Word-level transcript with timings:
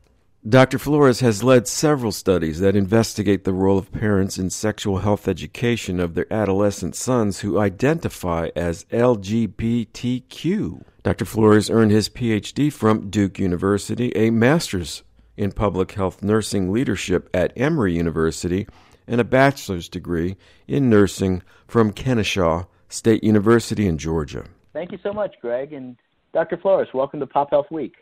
Dr. 0.47 0.77
Flores 0.77 1.19
has 1.19 1.43
led 1.43 1.67
several 1.67 2.13
studies 2.13 2.61
that 2.61 2.75
investigate 2.75 3.43
the 3.43 3.51
role 3.51 3.77
of 3.77 3.91
parents 3.91 4.37
in 4.37 4.49
sexual 4.49 4.99
health 4.99 5.27
education 5.27 5.99
of 5.99 6.13
their 6.13 6.31
adolescent 6.31 6.95
sons 6.95 7.41
who 7.41 7.59
identify 7.59 8.47
as 8.55 8.85
LGBTQ. 8.85 10.83
Dr. 11.03 11.25
Flores 11.25 11.69
earned 11.69 11.91
his 11.91 12.07
PhD 12.07 12.71
from 12.71 13.09
Duke 13.09 13.39
University, 13.39 14.15
a 14.15 14.29
master's 14.29 15.03
in 15.35 15.51
public 15.51 15.91
health 15.91 16.23
nursing 16.23 16.71
leadership 16.71 17.29
at 17.33 17.51
Emory 17.57 17.95
University, 17.95 18.67
and 19.05 19.19
a 19.19 19.25
bachelor's 19.25 19.89
degree 19.89 20.37
in 20.65 20.89
nursing 20.89 21.43
from 21.67 21.91
Kennesaw 21.91 22.63
State 22.87 23.23
University 23.23 23.85
in 23.85 23.97
Georgia. 23.97 24.45
Thank 24.71 24.93
you 24.93 24.99
so 25.03 25.11
much, 25.11 25.35
Greg. 25.41 25.73
And 25.73 25.97
Dr. 26.31 26.55
Flores, 26.55 26.87
welcome 26.93 27.19
to 27.19 27.27
Pop 27.27 27.49
Health 27.49 27.69
Week. 27.69 27.95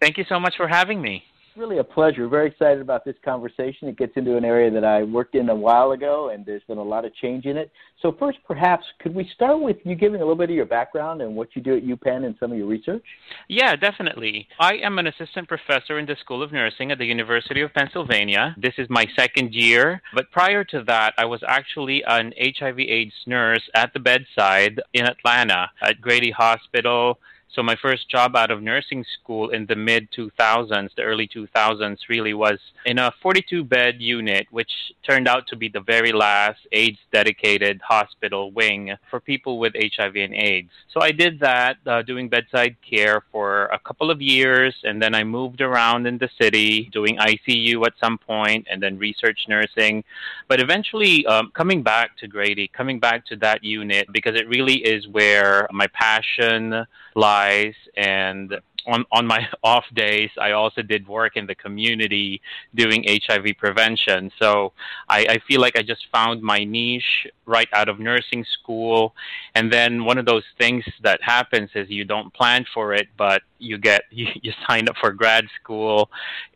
Thank 0.00 0.18
you 0.18 0.24
so 0.28 0.40
much 0.40 0.54
for 0.56 0.66
having 0.66 1.00
me 1.00 1.22
really 1.56 1.78
a 1.78 1.84
pleasure. 1.84 2.28
Very 2.28 2.48
excited 2.48 2.80
about 2.80 3.04
this 3.04 3.16
conversation. 3.24 3.88
It 3.88 3.96
gets 3.96 4.12
into 4.16 4.36
an 4.36 4.44
area 4.44 4.70
that 4.70 4.84
I 4.84 5.02
worked 5.02 5.34
in 5.34 5.48
a 5.48 5.54
while 5.54 5.92
ago, 5.92 6.30
and 6.30 6.44
there's 6.44 6.62
been 6.68 6.78
a 6.78 6.82
lot 6.82 7.04
of 7.04 7.14
change 7.16 7.44
in 7.44 7.56
it. 7.56 7.70
So, 8.00 8.14
first, 8.18 8.38
perhaps, 8.46 8.84
could 9.00 9.14
we 9.14 9.28
start 9.34 9.60
with 9.60 9.76
you 9.84 9.94
giving 9.94 10.20
a 10.20 10.24
little 10.24 10.36
bit 10.36 10.50
of 10.50 10.56
your 10.56 10.66
background 10.66 11.22
and 11.22 11.36
what 11.36 11.54
you 11.54 11.62
do 11.62 11.76
at 11.76 11.84
UPenn 11.84 12.24
and 12.24 12.34
some 12.40 12.52
of 12.52 12.58
your 12.58 12.66
research? 12.66 13.04
Yeah, 13.48 13.76
definitely. 13.76 14.48
I 14.58 14.74
am 14.82 14.98
an 14.98 15.06
assistant 15.06 15.48
professor 15.48 15.98
in 15.98 16.06
the 16.06 16.16
School 16.20 16.42
of 16.42 16.52
Nursing 16.52 16.90
at 16.90 16.98
the 16.98 17.06
University 17.06 17.60
of 17.60 17.72
Pennsylvania. 17.74 18.54
This 18.58 18.74
is 18.78 18.88
my 18.90 19.06
second 19.16 19.54
year, 19.54 20.02
but 20.14 20.30
prior 20.30 20.64
to 20.64 20.82
that, 20.84 21.14
I 21.18 21.24
was 21.24 21.42
actually 21.46 22.02
an 22.06 22.32
HIV/AIDS 22.38 23.14
nurse 23.26 23.62
at 23.74 23.92
the 23.92 24.00
bedside 24.00 24.80
in 24.92 25.06
Atlanta 25.06 25.70
at 25.80 26.00
Grady 26.00 26.30
Hospital 26.30 27.18
so 27.54 27.62
my 27.62 27.76
first 27.76 28.08
job 28.08 28.34
out 28.34 28.50
of 28.50 28.62
nursing 28.62 29.04
school 29.20 29.50
in 29.50 29.66
the 29.66 29.76
mid 29.76 30.10
2000s, 30.12 30.88
the 30.96 31.02
early 31.02 31.28
2000s, 31.28 31.98
really 32.08 32.32
was 32.32 32.58
in 32.86 32.98
a 32.98 33.12
42 33.22 33.62
bed 33.62 33.96
unit, 34.00 34.46
which 34.50 34.70
turned 35.06 35.28
out 35.28 35.46
to 35.48 35.56
be 35.56 35.68
the 35.68 35.80
very 35.80 36.12
last 36.12 36.60
AIDS 36.72 36.98
dedicated 37.12 37.80
hospital 37.86 38.52
wing 38.52 38.96
for 39.10 39.20
people 39.20 39.58
with 39.58 39.74
HIV 39.74 40.16
and 40.16 40.34
AIDS. 40.34 40.70
So 40.92 41.02
I 41.02 41.12
did 41.12 41.40
that, 41.40 41.76
uh, 41.86 42.00
doing 42.00 42.30
bedside 42.30 42.76
care 42.88 43.22
for 43.30 43.66
a 43.66 43.78
couple 43.78 44.10
of 44.10 44.22
years, 44.22 44.74
and 44.84 45.02
then 45.02 45.14
I 45.14 45.22
moved 45.22 45.60
around 45.60 46.06
in 46.06 46.16
the 46.16 46.30
city, 46.40 46.88
doing 46.90 47.18
ICU 47.18 47.84
at 47.86 47.92
some 48.02 48.16
point, 48.16 48.66
and 48.70 48.82
then 48.82 48.98
research 48.98 49.40
nursing. 49.46 50.04
But 50.48 50.60
eventually, 50.60 51.26
um, 51.26 51.50
coming 51.54 51.82
back 51.82 52.16
to 52.18 52.26
Grady, 52.26 52.68
coming 52.68 52.98
back 52.98 53.26
to 53.26 53.36
that 53.36 53.62
unit, 53.62 54.06
because 54.10 54.36
it 54.36 54.48
really 54.48 54.76
is 54.76 55.06
where 55.06 55.68
my 55.70 55.86
passion 55.88 56.86
lies 57.14 57.74
and 57.96 58.54
on, 58.86 59.04
on 59.12 59.26
my 59.26 59.46
off 59.62 59.84
days, 59.94 60.30
I 60.40 60.52
also 60.52 60.82
did 60.82 61.06
work 61.06 61.36
in 61.36 61.46
the 61.46 61.54
community 61.54 62.40
doing 62.74 63.04
HIV 63.08 63.56
prevention. 63.58 64.30
So 64.38 64.72
I, 65.08 65.26
I 65.28 65.38
feel 65.46 65.60
like 65.60 65.76
I 65.76 65.82
just 65.82 66.06
found 66.12 66.42
my 66.42 66.64
niche 66.64 67.26
right 67.46 67.68
out 67.72 67.88
of 67.88 67.98
nursing 67.98 68.44
school. 68.44 69.14
And 69.54 69.72
then 69.72 70.04
one 70.04 70.18
of 70.18 70.26
those 70.26 70.44
things 70.58 70.84
that 71.02 71.22
happens 71.22 71.70
is 71.74 71.90
you 71.90 72.04
don't 72.04 72.32
plan 72.32 72.64
for 72.72 72.94
it, 72.94 73.08
but 73.16 73.42
you 73.58 73.78
get 73.78 74.02
you, 74.10 74.26
you 74.42 74.52
sign 74.66 74.88
up 74.88 74.96
for 75.00 75.12
grad 75.12 75.46
school. 75.60 76.10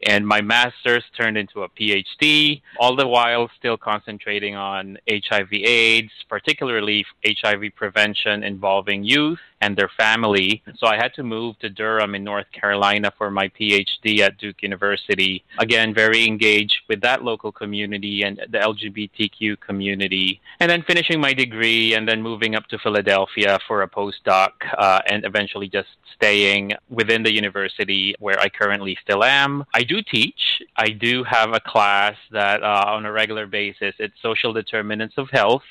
And 0.06 0.26
my 0.26 0.40
master's 0.40 1.04
turned 1.16 1.36
into 1.36 1.62
a 1.62 1.68
PhD, 1.68 2.62
all 2.78 2.96
the 2.96 3.06
while 3.06 3.50
still 3.58 3.76
concentrating 3.76 4.54
on 4.54 4.98
HIV/AIDS, 5.08 6.12
particularly 6.28 7.04
HIV 7.24 7.74
prevention 7.76 8.42
involving 8.42 9.04
youth 9.04 9.38
and 9.60 9.76
their 9.76 9.90
family. 9.96 10.62
So 10.76 10.86
I 10.86 10.96
had 10.96 11.14
to 11.14 11.22
move 11.22 11.58
to 11.60 11.70
Durham 11.70 12.14
in 12.16 12.24
North 12.24 12.50
Carolina 12.50 13.12
for 13.16 13.30
my 13.30 13.48
PhD 13.48 14.20
at 14.20 14.38
Duke 14.38 14.62
University. 14.62 15.44
Again, 15.58 15.94
very 15.94 16.26
engaged 16.26 16.78
with 16.88 17.00
that 17.02 17.22
local 17.22 17.52
community 17.52 18.22
and 18.22 18.38
the 18.38 18.58
LGBTQ 18.58 19.60
community. 19.60 20.40
And 20.60 20.68
then 20.70 20.82
finishing 20.82 21.20
my 21.20 21.32
degree 21.32 21.94
and 21.94 22.08
then 22.08 22.20
moving 22.20 22.56
up 22.56 22.66
to 22.68 22.78
Philadelphia 22.78 23.58
for 23.68 23.82
a 23.82 23.88
postdoc 23.88 24.50
uh, 24.76 25.00
and 25.06 25.24
eventually 25.24 25.68
just 25.68 25.88
staying 26.16 26.72
within 26.88 27.22
the 27.22 27.32
university 27.32 28.14
where 28.18 28.40
I 28.40 28.48
currently 28.48 28.96
still 29.02 29.22
am. 29.22 29.64
I 29.74 29.82
do 29.82 30.00
teach. 30.02 30.62
I 30.76 30.88
do 30.88 31.24
have 31.24 31.52
a 31.52 31.60
class 31.60 32.16
that 32.32 32.62
uh, 32.62 32.84
on 32.86 33.04
a 33.04 33.12
regular 33.12 33.46
basis, 33.46 33.94
it's 33.98 34.14
social 34.22 34.52
determinants 34.52 35.14
of 35.18 35.28
health, 35.30 35.62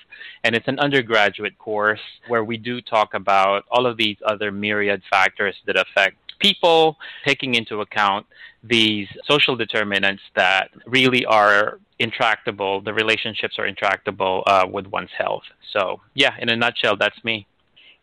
and 0.44 0.56
it's 0.56 0.68
an 0.68 0.80
undergraduate 0.80 1.58
course 1.58 2.06
where 2.28 2.44
we 2.44 2.58
do 2.58 2.82
talk 2.82 3.14
about 3.14 3.66
all 3.72 3.86
of 3.88 3.98
these 3.98 4.18
other 4.26 4.52
myriad 4.52 5.02
factors 5.10 5.56
that 5.66 5.78
affect 5.78 6.18
people, 6.40 6.98
taking 7.26 7.56
into 7.56 7.82
account 7.82 8.26
these 8.64 9.08
social 9.26 9.56
determinants 9.56 10.24
that 10.36 10.72
really 10.86 11.26
are 11.26 11.80
intractable, 12.00 12.82
the 12.82 12.94
relationships 12.94 13.56
are 13.60 13.66
intractable 13.66 14.44
uh, 14.48 14.66
with 14.70 14.88
one's 14.88 15.12
health. 15.18 15.44
So, 15.72 16.02
yeah, 16.14 16.34
in 16.40 16.50
a 16.50 16.56
nutshell, 16.56 16.98
that's 16.98 17.24
me. 17.24 17.48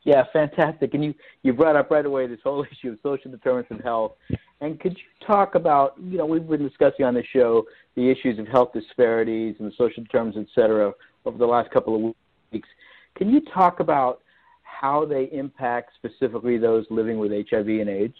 Yeah, 0.05 0.25
fantastic. 0.33 0.95
And 0.95 1.05
you, 1.05 1.15
you 1.43 1.53
brought 1.53 1.77
up 1.77 1.91
right 1.91 2.05
away 2.05 2.27
this 2.27 2.41
whole 2.43 2.65
issue 2.71 2.93
of 2.93 2.99
social 3.03 3.31
determinants 3.31 3.71
of 3.71 3.81
health. 3.81 4.13
And 4.61 4.79
could 4.79 4.93
you 4.97 5.27
talk 5.27 5.55
about, 5.55 5.95
you 6.03 6.19
know, 6.19 6.27
we've 6.27 6.47
been 6.47 6.67
discussing 6.67 7.05
on 7.05 7.15
the 7.15 7.25
show 7.33 7.65
the 7.97 8.11
issues 8.11 8.39
of 8.39 8.47
health 8.49 8.73
disparities 8.73 9.57
and 9.59 9.71
the 9.71 9.75
social 9.77 10.03
determinants, 10.03 10.51
et 10.51 10.61
cetera, 10.61 10.93
over 11.25 11.39
the 11.39 11.47
last 11.47 11.71
couple 11.71 11.95
of 11.97 12.15
weeks. 12.53 12.69
Can 13.17 13.31
you 13.31 13.41
talk 13.41 13.81
about 13.81 14.23
how 14.81 15.05
they 15.05 15.29
impact 15.33 15.93
specifically 15.97 16.59
those 16.59 16.85
living 16.91 17.19
with 17.19 17.31
HIV 17.31 17.69
and 17.69 17.89
AIDS? 17.89 18.17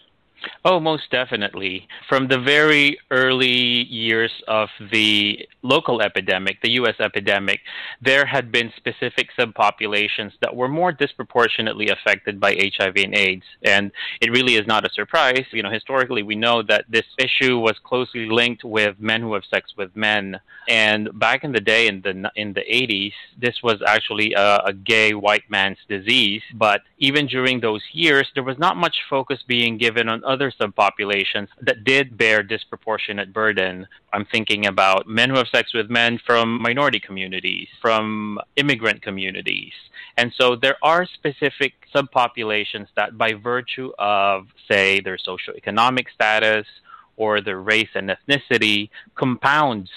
Oh, 0.65 0.79
most 0.79 1.09
definitely. 1.11 1.87
From 2.07 2.27
the 2.27 2.39
very 2.39 2.97
early 3.11 3.47
years 3.47 4.31
of 4.47 4.69
the 4.91 5.47
local 5.61 6.01
epidemic, 6.01 6.61
the 6.61 6.71
U.S. 6.71 6.95
epidemic, 6.99 7.59
there 8.01 8.25
had 8.25 8.51
been 8.51 8.71
specific 8.77 9.29
subpopulations 9.37 10.31
that 10.41 10.55
were 10.55 10.67
more 10.67 10.91
disproportionately 10.91 11.89
affected 11.89 12.39
by 12.39 12.55
HIV 12.55 12.95
and 12.97 13.15
AIDS. 13.15 13.45
And 13.63 13.91
it 14.21 14.31
really 14.31 14.55
is 14.55 14.67
not 14.67 14.85
a 14.85 14.93
surprise. 14.93 15.45
You 15.51 15.63
know, 15.63 15.69
historically, 15.69 16.23
we 16.23 16.35
know 16.35 16.61
that 16.63 16.85
this 16.89 17.05
issue 17.17 17.59
was 17.59 17.77
closely 17.83 18.29
linked 18.29 18.63
with 18.63 18.99
men 18.99 19.21
who 19.21 19.33
have 19.33 19.43
sex 19.45 19.73
with 19.77 19.95
men. 19.95 20.39
And 20.67 21.17
back 21.19 21.43
in 21.43 21.51
the 21.51 21.61
day, 21.61 21.87
in 21.87 22.01
the 22.01 22.31
in 22.35 22.53
the 22.53 22.61
80s, 22.61 23.13
this 23.37 23.61
was 23.63 23.81
actually 23.85 24.33
a, 24.33 24.57
a 24.65 24.73
gay 24.73 25.13
white 25.13 25.49
man's 25.49 25.79
disease. 25.87 26.41
But 26.53 26.81
even 26.99 27.27
during 27.27 27.59
those 27.59 27.83
years, 27.91 28.27
there 28.33 28.43
was 28.43 28.57
not 28.57 28.77
much 28.77 29.03
focus 29.09 29.39
being 29.47 29.77
given 29.77 30.07
on 30.09 30.23
other 30.33 30.51
subpopulations 30.51 31.47
that 31.61 31.83
did 31.83 32.17
bear 32.17 32.43
disproportionate 32.43 33.31
burden. 33.31 33.87
I'm 34.11 34.25
thinking 34.25 34.65
about 34.65 35.07
men 35.07 35.29
who 35.29 35.37
have 35.37 35.47
sex 35.47 35.73
with 35.73 35.89
men 35.89 36.19
from 36.27 36.61
minority 36.61 36.99
communities, 36.99 37.67
from 37.81 38.39
immigrant 38.55 39.01
communities. 39.01 39.73
And 40.17 40.33
so 40.37 40.55
there 40.55 40.77
are 40.81 41.05
specific 41.05 41.73
subpopulations 41.95 42.87
that, 42.95 43.17
by 43.17 43.33
virtue 43.33 43.91
of, 43.97 44.47
say, 44.69 44.99
their 44.99 45.17
socioeconomic 45.17 46.07
status 46.13 46.67
or 47.15 47.41
their 47.41 47.61
race 47.61 47.93
and 47.95 48.09
ethnicity, 48.09 48.89
compounds 49.15 49.91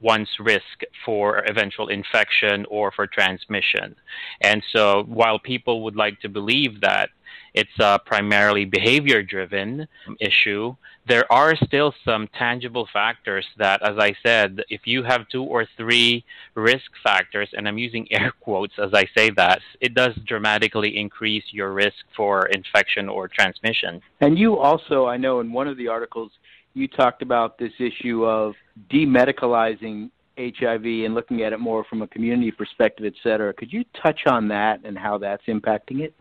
one's 0.00 0.28
risk 0.38 0.82
for 1.04 1.38
eventual 1.48 1.88
infection 1.88 2.66
or 2.68 2.92
for 2.92 3.06
transmission. 3.06 3.96
And 4.40 4.62
so 4.72 5.04
while 5.08 5.38
people 5.38 5.84
would 5.84 5.96
like 5.96 6.20
to 6.20 6.28
believe 6.28 6.80
that 6.82 7.10
it's 7.54 7.78
a 7.80 7.98
primarily 8.04 8.66
behavior 8.66 9.22
driven 9.22 9.88
issue, 10.20 10.76
there 11.08 11.30
are 11.32 11.56
still 11.56 11.94
some 12.04 12.28
tangible 12.38 12.86
factors 12.92 13.46
that, 13.56 13.82
as 13.82 13.96
I 13.98 14.14
said, 14.24 14.62
if 14.68 14.82
you 14.84 15.02
have 15.04 15.28
two 15.28 15.42
or 15.42 15.66
three 15.76 16.24
risk 16.54 16.90
factors, 17.02 17.48
and 17.54 17.66
I'm 17.66 17.78
using 17.78 18.06
air 18.12 18.32
quotes 18.40 18.74
as 18.78 18.92
I 18.92 19.06
say 19.16 19.30
that, 19.30 19.60
it 19.80 19.94
does 19.94 20.14
dramatically 20.26 20.98
increase 20.98 21.44
your 21.50 21.72
risk 21.72 22.04
for 22.14 22.46
infection 22.46 23.08
or 23.08 23.28
transmission. 23.28 24.02
And 24.20 24.38
you 24.38 24.58
also, 24.58 25.06
I 25.06 25.16
know 25.16 25.40
in 25.40 25.52
one 25.52 25.68
of 25.68 25.76
the 25.76 25.88
articles, 25.88 26.32
you 26.76 26.86
talked 26.86 27.22
about 27.22 27.58
this 27.58 27.72
issue 27.78 28.26
of 28.26 28.54
demedicalizing 28.90 30.10
HIV 30.38 30.84
and 30.84 31.14
looking 31.14 31.42
at 31.42 31.54
it 31.54 31.58
more 31.58 31.84
from 31.84 32.02
a 32.02 32.06
community 32.06 32.50
perspective, 32.50 33.06
et 33.06 33.14
cetera. 33.22 33.54
Could 33.54 33.72
you 33.72 33.84
touch 34.02 34.26
on 34.26 34.48
that 34.48 34.80
and 34.84 34.98
how 34.98 35.16
that's 35.16 35.44
impacting 35.46 36.00
it? 36.00 36.14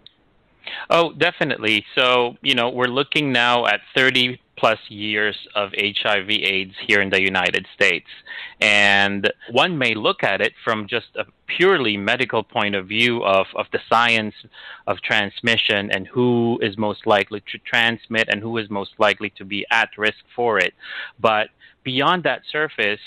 Oh, 0.89 1.11
definitely. 1.11 1.85
So, 1.95 2.37
you 2.41 2.55
know, 2.55 2.69
we're 2.69 2.85
looking 2.85 3.33
now 3.33 3.65
at 3.65 3.81
30 3.95 4.39
plus 4.57 4.79
years 4.89 5.35
of 5.55 5.71
HIV 5.77 6.29
AIDS 6.29 6.73
here 6.87 7.01
in 7.01 7.09
the 7.09 7.21
United 7.21 7.67
States. 7.73 8.07
And 8.61 9.31
one 9.51 9.77
may 9.77 9.93
look 9.93 10.23
at 10.23 10.41
it 10.41 10.53
from 10.63 10.87
just 10.87 11.07
a 11.15 11.25
purely 11.47 11.97
medical 11.97 12.43
point 12.43 12.75
of 12.75 12.87
view 12.87 13.23
of, 13.23 13.47
of 13.55 13.65
the 13.71 13.79
science 13.89 14.35
of 14.87 15.01
transmission 15.01 15.91
and 15.91 16.07
who 16.07 16.59
is 16.61 16.77
most 16.77 17.05
likely 17.05 17.41
to 17.51 17.57
transmit 17.59 18.27
and 18.29 18.41
who 18.41 18.57
is 18.57 18.69
most 18.69 18.91
likely 18.97 19.29
to 19.31 19.45
be 19.45 19.65
at 19.71 19.89
risk 19.97 20.23
for 20.35 20.57
it. 20.57 20.73
But 21.19 21.49
beyond 21.83 22.23
that 22.23 22.41
surface, 22.51 23.01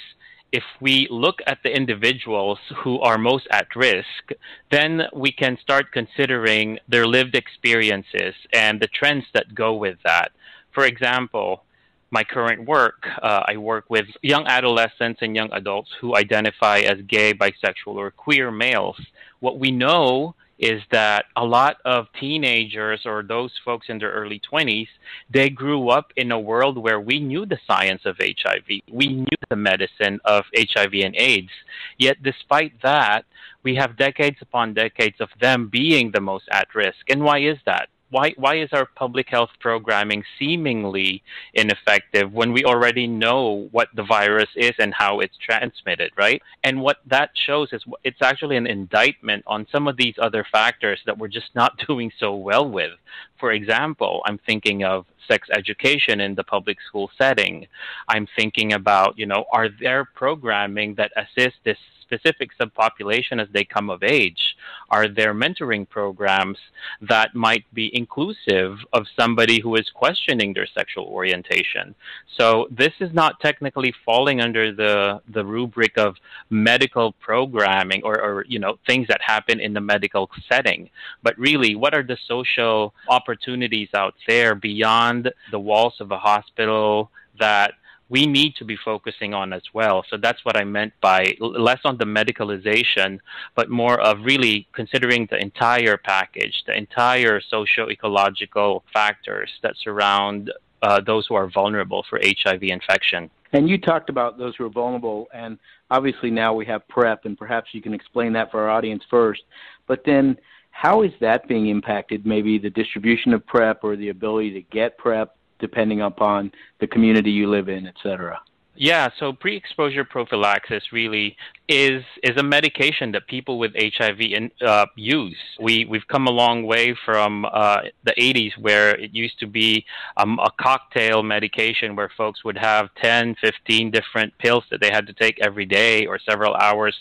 if 0.53 0.65
we 0.81 1.07
look 1.11 1.41
at 1.47 1.59
the 1.63 1.75
individuals 1.75 2.59
who 2.83 3.01
are 3.01 3.19
most 3.19 3.47
at 3.51 3.75
risk, 3.77 4.33
then 4.71 5.03
we 5.15 5.31
can 5.31 5.59
start 5.61 5.93
considering 5.93 6.79
their 6.89 7.07
lived 7.07 7.35
experiences 7.35 8.35
and 8.55 8.81
the 8.81 8.87
trends 8.87 9.27
that 9.35 9.55
go 9.55 9.75
with 9.75 9.99
that. 10.05 10.33
For 10.79 10.85
example, 10.85 11.65
my 12.13 12.23
current 12.23 12.65
work, 12.69 13.05
uh, 13.21 13.43
I 13.49 13.57
work 13.57 13.87
with 13.91 14.07
young 14.23 14.47
adolescents 14.47 15.19
and 15.23 15.35
young 15.35 15.53
adults 15.53 15.91
who 16.01 16.15
identify 16.15 16.79
as 16.83 16.99
gay, 17.09 17.35
bisexual, 17.35 17.97
or 17.97 18.13
queer 18.13 18.53
males. 18.53 18.97
What 19.41 19.59
we 19.59 19.73
know 19.73 20.37
is 20.61 20.81
that 20.93 21.25
a 21.35 21.45
lot 21.45 21.79
of 21.85 22.07
teenagers 22.21 23.01
or 23.07 23.25
those 23.25 23.51
folks 23.65 23.87
in 23.89 23.99
their 23.99 24.13
early 24.13 24.41
20s, 24.53 24.87
they 25.29 25.51
grew 25.51 25.89
up 25.89 26.13
in 26.15 26.31
a 26.31 26.39
world 26.39 26.79
where 26.79 27.01
we 27.01 27.19
knew 27.19 27.45
the 27.45 27.59
science 27.67 28.03
of 28.05 28.15
HIV. 28.21 28.69
We 28.89 29.09
knew 29.09 29.39
the 29.51 29.57
medicine 29.57 30.21
of 30.25 30.45
HIV 30.57 30.93
and 31.03 31.17
AIDS. 31.17 31.51
Yet, 31.99 32.23
despite 32.23 32.81
that, 32.83 33.25
we 33.65 33.75
have 33.75 33.97
decades 33.97 34.37
upon 34.41 34.75
decades 34.75 35.17
of 35.19 35.31
them 35.41 35.71
being 35.73 36.13
the 36.13 36.21
most 36.21 36.49
at 36.53 36.73
risk. 36.73 37.11
And 37.11 37.25
why 37.25 37.41
is 37.41 37.59
that? 37.67 37.89
Why 38.11 38.35
why 38.37 38.59
is 38.59 38.71
our 38.73 38.87
public 38.87 39.29
health 39.29 39.51
programming 39.61 40.25
seemingly 40.39 41.23
ineffective 41.55 42.33
when 42.33 42.53
we 42.53 42.65
already 42.65 43.07
know 43.07 43.69
what 43.71 43.89
the 43.95 44.03
virus 44.03 44.49
is 44.57 44.73
and 44.79 44.95
how 44.95 45.21
it's 45.21 45.37
transmitted, 45.37 46.11
right? 46.17 46.43
And 46.65 46.81
what 46.81 46.99
that 47.07 47.31
shows 47.35 47.73
is 47.73 47.83
it's 48.05 48.23
actually 48.23 48.57
an 48.57 48.67
indictment 48.67 49.45
on 49.47 49.67
some 49.71 49.89
of 49.89 49.97
these 49.97 50.15
other 50.21 50.45
factors 50.51 51.01
that 51.07 51.19
we're 51.19 51.29
just 51.29 51.55
not 51.55 51.79
doing 51.87 52.11
so 52.19 52.35
well 52.35 52.69
with. 52.69 52.93
For 53.39 53.53
example, 53.53 54.23
I'm 54.27 54.39
thinking 54.39 54.85
of 54.85 55.07
sex 55.29 55.49
education 55.55 56.21
in 56.21 56.35
the 56.35 56.45
public 56.45 56.79
school 56.87 57.11
setting. 57.19 57.67
I'm 58.09 58.27
thinking 58.37 58.73
about, 58.73 59.19
you 59.19 59.27
know, 59.27 59.45
are 59.53 59.69
there 59.69 60.05
programming 60.05 60.95
that 60.97 61.13
assists 61.17 61.59
this 61.65 61.79
specific 62.03 62.51
subpopulation 62.59 63.41
as 63.41 63.49
they 63.53 63.65
come 63.65 63.91
of 63.91 64.03
age? 64.03 64.48
Are 64.91 65.09
there 65.09 65.35
mentoring 65.35 65.89
programs 65.89 66.59
that 67.03 67.35
might 67.35 67.65
be 67.75 67.95
inclusive 67.95 68.79
of 68.93 69.07
somebody 69.19 69.61
who 69.61 69.77
is 69.77 69.89
questioning 69.91 70.53
their 70.53 70.67
sexual 70.67 71.05
orientation? 71.05 71.95
So 72.37 72.69
this 72.71 72.93
is 73.01 73.13
not 73.13 73.41
technically 73.41 73.95
falling 74.05 74.41
under 74.41 74.73
the, 74.73 75.21
the 75.29 75.45
rubric 75.45 75.99
of 75.99 76.17
medical 76.51 77.13
programming 77.13 78.03
or, 78.03 78.21
or 78.21 78.45
you 78.49 78.59
know 78.59 78.79
things 78.87 79.07
that 79.09 79.21
happen 79.21 79.61
in 79.61 79.73
the 79.73 79.81
medical 79.81 80.31
setting, 80.49 80.91
but 81.23 81.39
really 81.39 81.75
what 81.75 81.95
are 81.95 82.03
the 82.03 82.19
social 82.27 82.95
opportunities 83.09 83.89
out 83.95 84.15
there 84.27 84.55
beyond 84.55 85.33
the 85.51 85.59
walls 85.59 85.95
of 86.01 86.11
a 86.13 86.19
hospital 86.19 87.11
that 87.39 87.75
we 88.09 88.27
need 88.27 88.57
to 88.57 88.65
be 88.65 88.77
focusing 88.77 89.35
on 89.35 89.53
as 89.53 89.63
well. 89.75 90.05
So 90.09 90.17
that's 90.17 90.45
what 90.45 90.57
I 90.57 90.65
meant 90.65 90.93
by 91.01 91.37
less 91.41 91.81
on 91.85 91.99
the 91.99 92.05
medicalization, 92.05 93.19
but 93.55 93.69
more 93.69 94.01
of 94.01 94.25
really 94.25 94.67
considering 94.73 95.27
the 95.31 95.39
entire 95.39 95.97
package, 95.97 96.65
the 96.67 96.77
entire 96.77 97.41
socio 97.41 97.91
ecological 97.91 98.85
factors 98.93 99.51
that 99.63 99.75
surround 99.83 100.53
uh, 100.83 101.01
those 101.01 101.27
who 101.27 101.35
are 101.35 101.51
vulnerable 101.51 102.05
for 102.09 102.21
HIV 102.23 102.63
infection. 102.63 103.31
And 103.53 103.69
you 103.69 103.79
talked 103.79 104.11
about 104.11 104.39
those 104.39 104.55
who 104.57 104.67
are 104.67 104.71
vulnerable, 104.71 105.27
and 105.33 105.59
obviously 105.91 106.31
now 106.31 106.53
we 106.53 106.67
have 106.67 106.87
PrEP, 106.89 107.25
and 107.25 107.37
perhaps 107.37 107.71
you 107.73 107.81
can 107.81 107.95
explain 107.95 108.33
that 108.35 108.51
for 108.51 108.63
our 108.63 108.71
audience 108.71 109.03
first. 109.11 109.43
But 109.87 110.03
then, 110.05 110.37
how 110.71 111.03
is 111.03 111.13
that 111.21 111.49
being 111.49 111.69
impacted? 111.69 112.27
Maybe 112.27 112.59
the 112.59 112.71
distribution 112.71 113.33
of 113.33 113.45
PrEP 113.47 113.83
or 113.83 113.97
the 113.97 114.11
ability 114.11 114.53
to 114.53 114.61
get 114.61 114.99
PrEP 114.99 115.35
depending 115.59 116.01
upon 116.01 116.53
the 116.81 116.87
community 116.87 117.31
you 117.31 117.49
live 117.49 117.69
in, 117.69 117.87
et 117.87 117.95
cetera? 118.03 118.41
Yeah, 118.81 119.09
so 119.19 119.33
pre-exposure 119.33 120.05
prophylaxis 120.05 120.93
really 120.93 121.37
is 121.69 122.05
is 122.23 122.37
a 122.37 122.45
medication 122.45 123.11
that 123.11 123.27
people 123.27 123.59
with 123.59 123.73
HIV 123.75 124.21
in, 124.21 124.53
uh, 124.65 124.87
use. 124.95 125.37
We 125.61 125.85
we've 125.85 126.07
come 126.07 126.29
a 126.29 126.31
long 126.31 126.63
way 126.63 126.97
from 127.05 127.45
uh, 127.45 127.81
the 128.05 128.15
80s 128.17 128.57
where 128.57 128.91
it 128.95 129.13
used 129.13 129.41
to 129.41 129.49
be 129.49 129.85
um, 130.17 130.39
a 130.39 130.51
cocktail 130.61 131.25
medication 131.25 131.97
where 131.97 132.09
folks 132.17 132.45
would 132.45 132.57
have 132.57 132.91
10, 133.03 133.35
15 133.41 133.91
different 133.91 134.39
pills 134.39 134.63
that 134.71 134.81
they 134.81 134.91
had 134.93 135.09
to 135.09 135.13
take 135.13 135.41
every 135.41 135.67
day 135.67 136.07
or 136.07 136.21
several 136.21 136.55
hours, 136.55 136.97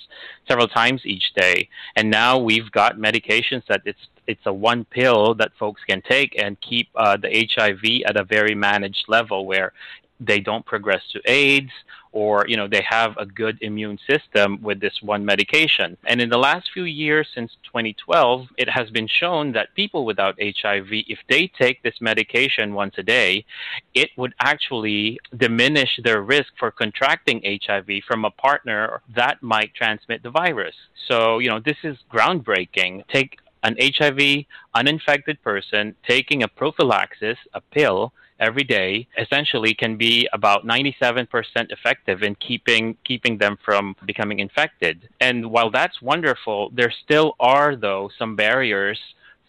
several 0.47 0.67
times 0.67 1.01
each 1.05 1.31
day. 1.35 1.69
And 1.95 2.09
now 2.09 2.39
we've 2.39 2.71
got 2.71 2.97
medications 2.97 3.67
that 3.67 3.83
it's 3.85 4.07
it's 4.27 4.45
a 4.45 4.53
one 4.53 4.85
pill 4.85 5.33
that 5.35 5.51
folks 5.57 5.81
can 5.87 6.01
take 6.01 6.39
and 6.41 6.59
keep 6.61 6.89
uh, 6.95 7.17
the 7.17 7.47
HIV 7.55 8.03
at 8.05 8.17
a 8.17 8.23
very 8.23 8.55
managed 8.55 9.05
level 9.07 9.45
where 9.45 9.73
they 10.19 10.39
don't 10.39 10.65
progress 10.65 11.01
to 11.13 11.21
AIDS 11.25 11.71
or 12.11 12.45
you 12.47 12.57
know 12.57 12.67
they 12.67 12.81
have 12.81 13.15
a 13.17 13.25
good 13.25 13.57
immune 13.61 13.99
system 14.09 14.59
with 14.61 14.79
this 14.79 15.01
one 15.01 15.23
medication. 15.23 15.97
And 16.05 16.19
in 16.19 16.29
the 16.29 16.37
last 16.37 16.71
few 16.73 16.85
years 16.85 17.27
since 17.35 17.51
2012 17.65 18.47
it 18.57 18.69
has 18.69 18.89
been 18.89 19.07
shown 19.07 19.51
that 19.51 19.75
people 19.75 20.05
without 20.05 20.35
HIV 20.41 20.87
if 21.07 21.19
they 21.29 21.47
take 21.47 21.83
this 21.83 22.01
medication 22.01 22.73
once 22.73 22.95
a 22.97 23.03
day 23.03 23.45
it 23.93 24.09
would 24.17 24.33
actually 24.39 25.19
diminish 25.35 25.99
their 26.03 26.21
risk 26.21 26.53
for 26.57 26.71
contracting 26.71 27.41
HIV 27.65 28.03
from 28.07 28.25
a 28.25 28.31
partner 28.31 29.01
that 29.15 29.43
might 29.43 29.73
transmit 29.75 30.23
the 30.23 30.31
virus. 30.31 30.75
So 31.07 31.39
you 31.39 31.49
know 31.49 31.59
this 31.59 31.77
is 31.83 31.97
groundbreaking. 32.11 33.07
Take 33.09 33.37
an 33.67 33.75
HIV 33.79 34.45
uninfected 34.73 35.41
person 35.43 35.95
taking 36.07 36.43
a 36.43 36.47
prophylaxis 36.47 37.37
a 37.53 37.61
pill 37.61 38.13
every 38.39 38.63
day 38.63 39.07
essentially 39.17 39.73
can 39.73 39.97
be 39.97 40.27
about 40.31 40.65
97% 40.65 41.27
effective 41.71 42.23
in 42.23 42.35
keeping 42.35 42.95
keeping 43.03 43.37
them 43.37 43.57
from 43.65 43.95
becoming 44.05 44.39
infected. 44.39 45.09
And 45.19 45.37
while 45.51 45.71
that's 45.71 46.01
wonderful, 46.01 46.69
there 46.73 46.93
still 47.03 47.35
are 47.39 47.75
though 47.75 48.09
some 48.17 48.35
barriers 48.35 48.99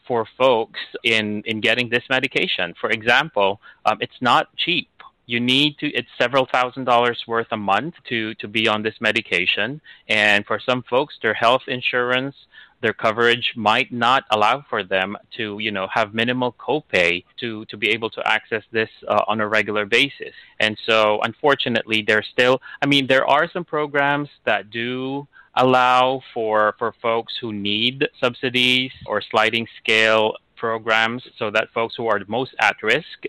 for 0.07 0.27
folks 0.37 0.81
in 1.05 1.43
in 1.51 1.61
getting 1.61 1.89
this 1.91 2.05
medication. 2.11 2.75
For 2.81 2.91
example, 2.91 3.61
um, 3.85 3.99
it's 4.01 4.21
not 4.21 4.45
cheap 4.57 4.89
you 5.29 5.39
need 5.39 5.79
to 5.79 5.87
it's 5.89 6.09
several 6.19 6.47
thousand 6.47 6.85
dollars 6.85 7.23
worth 7.29 7.47
a 7.53 7.57
month 7.57 7.95
to 8.09 8.35
to 8.37 8.49
be 8.49 8.67
on 8.67 8.83
this 8.83 8.95
medication 8.99 9.81
and 10.09 10.45
for 10.47 10.59
some 10.59 10.83
folks 10.89 11.15
their 11.23 11.35
health 11.35 11.63
insurance 11.69 12.35
their 12.81 12.93
coverage 12.93 13.53
might 13.57 13.93
not 13.93 14.25
allow 14.31 14.65
for 14.69 14.83
them 14.83 15.17
to, 15.37 15.59
you 15.59 15.71
know, 15.71 15.89
have 15.93 16.15
minimal 16.15 16.53
copay 16.53 17.25
to, 17.41 17.65
to 17.67 17.77
be 17.77 17.89
able 17.91 18.11
to 18.11 18.27
access 18.27 18.63
this 18.71 18.89
uh, 19.09 19.23
on 19.27 19.41
a 19.41 19.49
regular 19.49 19.85
basis. 19.85 20.35
And 20.61 20.79
so, 20.87 21.21
unfortunately, 21.23 22.05
there's 22.07 22.27
still, 22.33 22.61
I 22.83 22.87
mean, 22.87 23.07
there 23.07 23.27
are 23.27 23.51
some 23.51 23.65
programs 23.65 24.29
that 24.45 24.71
do 24.71 25.27
allow 25.55 26.23
for, 26.33 26.75
for 26.79 26.95
folks 27.03 27.35
who 27.41 27.53
need 27.53 28.09
subsidies 28.21 28.93
or 29.07 29.21
sliding 29.21 29.67
scale 29.81 30.35
programs 30.57 31.23
so 31.37 31.51
that 31.51 31.69
folks 31.73 31.95
who 31.97 32.07
are 32.07 32.21
most 32.29 32.55
at 32.61 32.77
risk 32.83 33.25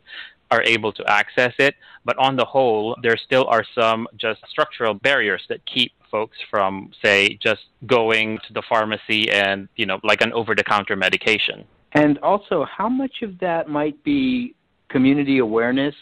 are 0.51 0.63
able 0.63 0.91
to 0.91 1.03
access 1.07 1.53
it. 1.59 1.75
But 2.05 2.17
on 2.17 2.35
the 2.35 2.45
whole, 2.45 2.95
there 3.01 3.17
still 3.17 3.45
are 3.45 3.65
some 3.75 4.07
just 4.17 4.41
structural 4.49 4.93
barriers 4.93 5.43
that 5.49 5.65
keep 5.65 5.91
folks 6.09 6.37
from, 6.49 6.91
say, 7.03 7.37
just 7.41 7.61
going 7.85 8.37
to 8.47 8.53
the 8.53 8.63
pharmacy 8.67 9.29
and, 9.31 9.67
you 9.75 9.85
know, 9.85 9.99
like 10.03 10.21
an 10.21 10.33
over 10.33 10.55
the 10.55 10.63
counter 10.63 10.95
medication. 10.95 11.65
And 11.93 12.17
also, 12.19 12.65
how 12.65 12.89
much 12.89 13.21
of 13.23 13.39
that 13.39 13.69
might 13.69 14.03
be 14.03 14.55
community 14.89 15.39
awareness 15.39 15.95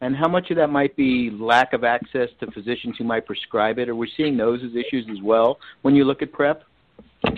and 0.00 0.16
how 0.16 0.28
much 0.28 0.50
of 0.50 0.56
that 0.56 0.68
might 0.68 0.96
be 0.96 1.30
lack 1.30 1.72
of 1.72 1.84
access 1.84 2.28
to 2.40 2.50
physicians 2.50 2.96
who 2.96 3.04
might 3.04 3.26
prescribe 3.26 3.78
it? 3.78 3.88
Are 3.88 3.94
we 3.94 4.10
seeing 4.16 4.36
those 4.36 4.62
as 4.62 4.70
issues 4.74 5.06
as 5.10 5.22
well 5.22 5.58
when 5.82 5.94
you 5.94 6.04
look 6.04 6.22
at 6.22 6.32
PrEP? 6.32 6.62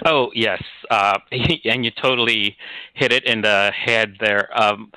Oh 0.04 0.30
yes, 0.34 0.62
uh, 0.90 1.18
and 1.32 1.84
you 1.84 1.90
totally 1.90 2.56
hit 2.94 3.12
it 3.12 3.24
in 3.24 3.42
the 3.42 3.72
head 3.74 4.16
there. 4.20 4.48
Um, 4.60 4.92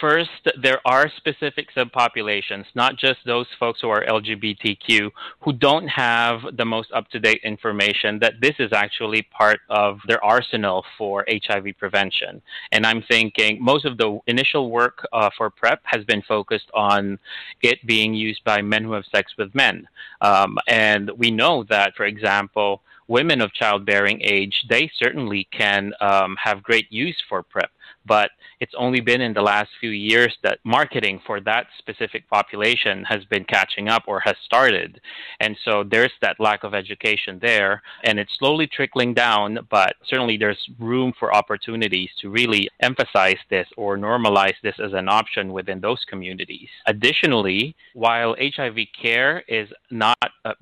First, 0.00 0.30
there 0.60 0.80
are 0.84 1.10
specific 1.16 1.68
subpopulations, 1.76 2.64
not 2.74 2.96
just 2.96 3.18
those 3.26 3.46
folks 3.60 3.80
who 3.80 3.88
are 3.88 4.04
LGBTQ, 4.04 5.10
who 5.40 5.52
don't 5.52 5.86
have 5.86 6.40
the 6.56 6.64
most 6.64 6.90
up 6.92 7.08
to 7.10 7.20
date 7.20 7.40
information 7.44 8.18
that 8.20 8.34
this 8.40 8.54
is 8.58 8.72
actually 8.72 9.22
part 9.22 9.60
of 9.68 9.98
their 10.08 10.22
arsenal 10.24 10.84
for 10.96 11.24
HIV 11.28 11.76
prevention. 11.78 12.40
And 12.72 12.86
I'm 12.86 13.02
thinking 13.02 13.62
most 13.62 13.84
of 13.84 13.98
the 13.98 14.18
initial 14.26 14.70
work 14.70 15.06
uh, 15.12 15.30
for 15.36 15.50
PrEP 15.50 15.80
has 15.84 16.04
been 16.04 16.22
focused 16.22 16.70
on 16.74 17.18
it 17.62 17.86
being 17.86 18.14
used 18.14 18.42
by 18.44 18.62
men 18.62 18.84
who 18.84 18.92
have 18.92 19.04
sex 19.14 19.32
with 19.36 19.54
men. 19.54 19.86
Um, 20.20 20.58
and 20.68 21.10
we 21.16 21.30
know 21.30 21.64
that, 21.68 21.94
for 21.96 22.06
example, 22.06 22.82
women 23.08 23.40
of 23.40 23.52
childbearing 23.52 24.20
age, 24.22 24.64
they 24.68 24.90
certainly 24.96 25.46
can 25.52 25.92
um, 26.00 26.34
have 26.42 26.62
great 26.62 26.90
use 26.90 27.20
for 27.28 27.42
PrEP 27.42 27.70
but 28.06 28.30
it's 28.60 28.74
only 28.76 29.00
been 29.00 29.20
in 29.20 29.32
the 29.32 29.42
last 29.42 29.70
few 29.80 29.90
years 29.90 30.36
that 30.42 30.58
marketing 30.64 31.20
for 31.26 31.40
that 31.40 31.66
specific 31.78 32.28
population 32.28 33.04
has 33.04 33.24
been 33.26 33.44
catching 33.44 33.88
up 33.88 34.04
or 34.06 34.20
has 34.20 34.36
started. 34.44 35.00
And 35.40 35.56
so 35.64 35.84
there's 35.84 36.12
that 36.20 36.38
lack 36.38 36.64
of 36.64 36.74
education 36.74 37.38
there, 37.40 37.82
and 38.04 38.18
it's 38.18 38.32
slowly 38.38 38.66
trickling 38.66 39.14
down, 39.14 39.58
but 39.70 39.94
certainly 40.08 40.36
there's 40.36 40.68
room 40.78 41.12
for 41.18 41.34
opportunities 41.34 42.10
to 42.20 42.30
really 42.30 42.68
emphasize 42.80 43.38
this 43.50 43.68
or 43.76 43.96
normalize 43.96 44.54
this 44.62 44.76
as 44.82 44.92
an 44.92 45.08
option 45.08 45.52
within 45.52 45.80
those 45.80 46.04
communities. 46.08 46.68
Additionally, 46.86 47.74
while 47.94 48.36
HIV 48.38 48.76
care 49.00 49.44
is 49.48 49.68
not 49.90 50.16
uh, 50.44 50.54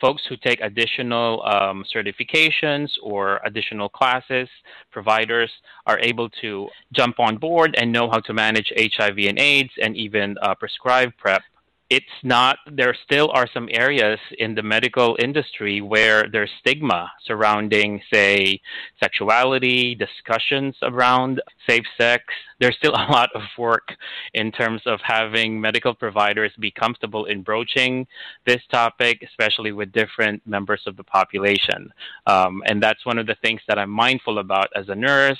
folks 0.00 0.22
who 0.28 0.36
take 0.36 0.60
additional 0.60 1.42
um, 1.42 1.84
certifications 1.94 2.88
or 3.02 3.40
additional 3.44 3.88
classes, 3.88 4.48
providers 4.90 5.50
are 5.86 5.98
able 6.00 6.28
to 6.40 6.68
jump 6.92 7.20
on 7.20 7.36
board 7.36 7.74
and 7.78 7.92
know 7.92 8.08
how 8.10 8.20
to 8.20 8.32
manage 8.32 8.72
HIV 8.76 9.18
and 9.18 9.38
AIDS 9.38 9.70
and 9.82 9.96
even 9.96 10.36
uh, 10.42 10.54
prescribe 10.54 11.12
PrEP 11.18 11.42
it's 11.90 12.06
not 12.22 12.58
there 12.70 12.94
still 13.04 13.30
are 13.32 13.48
some 13.52 13.68
areas 13.72 14.20
in 14.38 14.54
the 14.54 14.62
medical 14.62 15.16
industry 15.18 15.80
where 15.80 16.28
there's 16.30 16.50
stigma 16.60 17.10
surrounding 17.26 18.00
say 18.12 18.60
sexuality 19.02 19.96
discussions 19.96 20.76
around 20.82 21.42
safe 21.68 21.84
sex. 21.98 22.24
There's 22.60 22.76
still 22.76 22.92
a 22.92 23.10
lot 23.10 23.30
of 23.34 23.42
work 23.58 23.88
in 24.34 24.52
terms 24.52 24.82
of 24.86 25.00
having 25.02 25.60
medical 25.60 25.92
providers 25.92 26.52
be 26.60 26.70
comfortable 26.70 27.24
in 27.24 27.42
broaching 27.42 28.06
this 28.46 28.62
topic 28.70 29.22
especially 29.28 29.72
with 29.72 29.90
different 29.90 30.46
members 30.46 30.82
of 30.86 30.96
the 30.96 31.04
population. 31.04 31.92
Um, 32.26 32.62
and 32.66 32.80
that's 32.80 33.04
one 33.04 33.18
of 33.18 33.26
the 33.26 33.36
things 33.42 33.60
that 33.66 33.78
i'm 33.78 33.90
mindful 33.90 34.38
about 34.38 34.68
as 34.76 34.88
a 34.88 34.94
nurse 34.94 35.38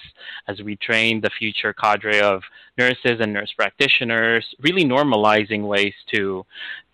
as 0.49 0.61
we 0.62 0.75
train 0.76 1.21
the 1.21 1.30
future 1.38 1.73
cadre 1.73 2.21
of 2.21 2.42
nurses 2.85 3.17
and 3.23 3.31
nurse 3.39 3.53
practitioners 3.63 4.45
really 4.67 4.85
normalizing 4.97 5.63
ways 5.75 5.97
to 6.13 6.23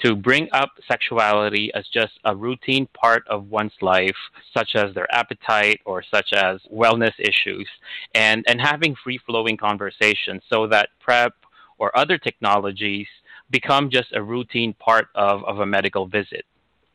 to 0.02 0.08
bring 0.28 0.44
up 0.60 0.70
sexuality 0.92 1.66
as 1.78 1.84
just 1.98 2.14
a 2.24 2.34
routine 2.46 2.86
part 3.02 3.22
of 3.34 3.38
one's 3.58 3.78
life, 3.94 4.20
such 4.56 4.70
as 4.82 4.88
their 4.94 5.10
appetite 5.20 5.80
or 5.90 5.98
such 6.14 6.30
as 6.32 6.54
wellness 6.80 7.16
issues, 7.30 7.68
and, 8.14 8.38
and 8.48 8.58
having 8.60 8.92
free 9.04 9.18
flowing 9.26 9.56
conversations 9.68 10.42
so 10.52 10.58
that 10.66 10.86
PrEP 11.04 11.34
or 11.78 11.88
other 12.02 12.18
technologies 12.28 13.08
become 13.50 13.84
just 13.98 14.10
a 14.20 14.22
routine 14.34 14.72
part 14.88 15.06
of, 15.14 15.44
of 15.44 15.56
a 15.60 15.66
medical 15.76 16.04
visit. 16.18 16.44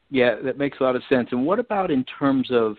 Yeah, 0.09 0.35
that 0.43 0.57
makes 0.57 0.77
a 0.79 0.83
lot 0.83 0.95
of 0.95 1.03
sense. 1.07 1.29
And 1.31 1.45
what 1.45 1.59
about 1.59 1.89
in 1.97 2.03
terms 2.19 2.49
of, 2.51 2.75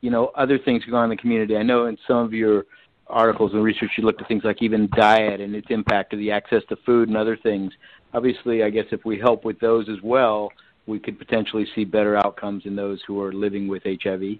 you 0.00 0.10
know, 0.10 0.24
other 0.42 0.58
things 0.58 0.84
going 0.84 0.96
on 0.96 1.04
in 1.04 1.10
the 1.16 1.20
community? 1.24 1.56
I 1.56 1.62
know 1.62 1.86
in 1.86 1.96
some 2.08 2.18
of 2.26 2.32
your 2.32 2.64
articles 3.08 3.52
and 3.52 3.62
research 3.62 3.90
you 3.96 4.04
looked 4.04 4.22
at 4.22 4.28
things 4.28 4.44
like 4.44 4.62
even 4.62 4.88
diet 4.96 5.40
and 5.40 5.54
its 5.54 5.66
impact 5.70 6.10
to 6.10 6.16
the 6.16 6.30
access 6.30 6.62
to 6.68 6.76
food 6.84 7.08
and 7.08 7.16
other 7.16 7.36
things 7.36 7.72
obviously, 8.14 8.62
I 8.62 8.70
guess 8.70 8.86
if 8.92 9.04
we 9.04 9.18
help 9.18 9.44
with 9.44 9.58
those 9.60 9.88
as 9.88 10.00
well, 10.02 10.52
we 10.86 10.98
could 10.98 11.18
potentially 11.18 11.66
see 11.74 11.84
better 11.84 12.16
outcomes 12.16 12.66
in 12.66 12.76
those 12.76 13.00
who 13.06 13.20
are 13.22 13.32
living 13.32 13.68
with 13.68 13.82
HIV. 13.84 14.38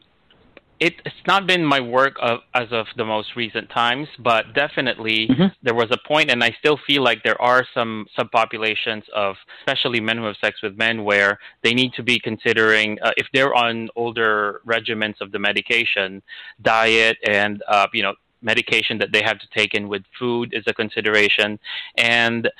It, 0.80 0.94
it's 1.04 1.14
not 1.28 1.46
been 1.46 1.64
my 1.64 1.78
work 1.78 2.16
of, 2.20 2.40
as 2.54 2.66
of 2.72 2.86
the 2.96 3.04
most 3.04 3.36
recent 3.36 3.70
times, 3.70 4.08
but 4.18 4.52
definitely 4.52 5.28
mm-hmm. 5.28 5.46
there 5.62 5.74
was 5.74 5.88
a 5.92 6.08
point, 6.08 6.28
and 6.28 6.42
I 6.42 6.56
still 6.58 6.76
feel 6.88 7.04
like 7.04 7.22
there 7.22 7.40
are 7.40 7.64
some 7.72 8.06
subpopulations 8.18 9.08
of, 9.14 9.36
especially 9.60 10.00
men 10.00 10.18
who 10.18 10.24
have 10.24 10.34
sex 10.40 10.60
with 10.60 10.76
men, 10.76 11.04
where 11.04 11.38
they 11.62 11.72
need 11.72 11.92
to 11.94 12.02
be 12.02 12.18
considering 12.18 12.98
uh, 13.00 13.12
if 13.16 13.28
they're 13.32 13.54
on 13.54 13.90
older 13.94 14.60
regimens 14.66 15.20
of 15.20 15.30
the 15.30 15.38
medication, 15.38 16.20
diet, 16.62 17.16
and 17.28 17.62
uh, 17.68 17.86
you 17.92 18.02
know 18.02 18.14
medication 18.42 18.98
that 18.98 19.12
they 19.12 19.22
have 19.22 19.38
to 19.38 19.46
take 19.56 19.74
in 19.74 19.88
with 19.88 20.02
food 20.18 20.52
is 20.52 20.64
a 20.66 20.74
consideration, 20.74 21.58
and 21.96 22.50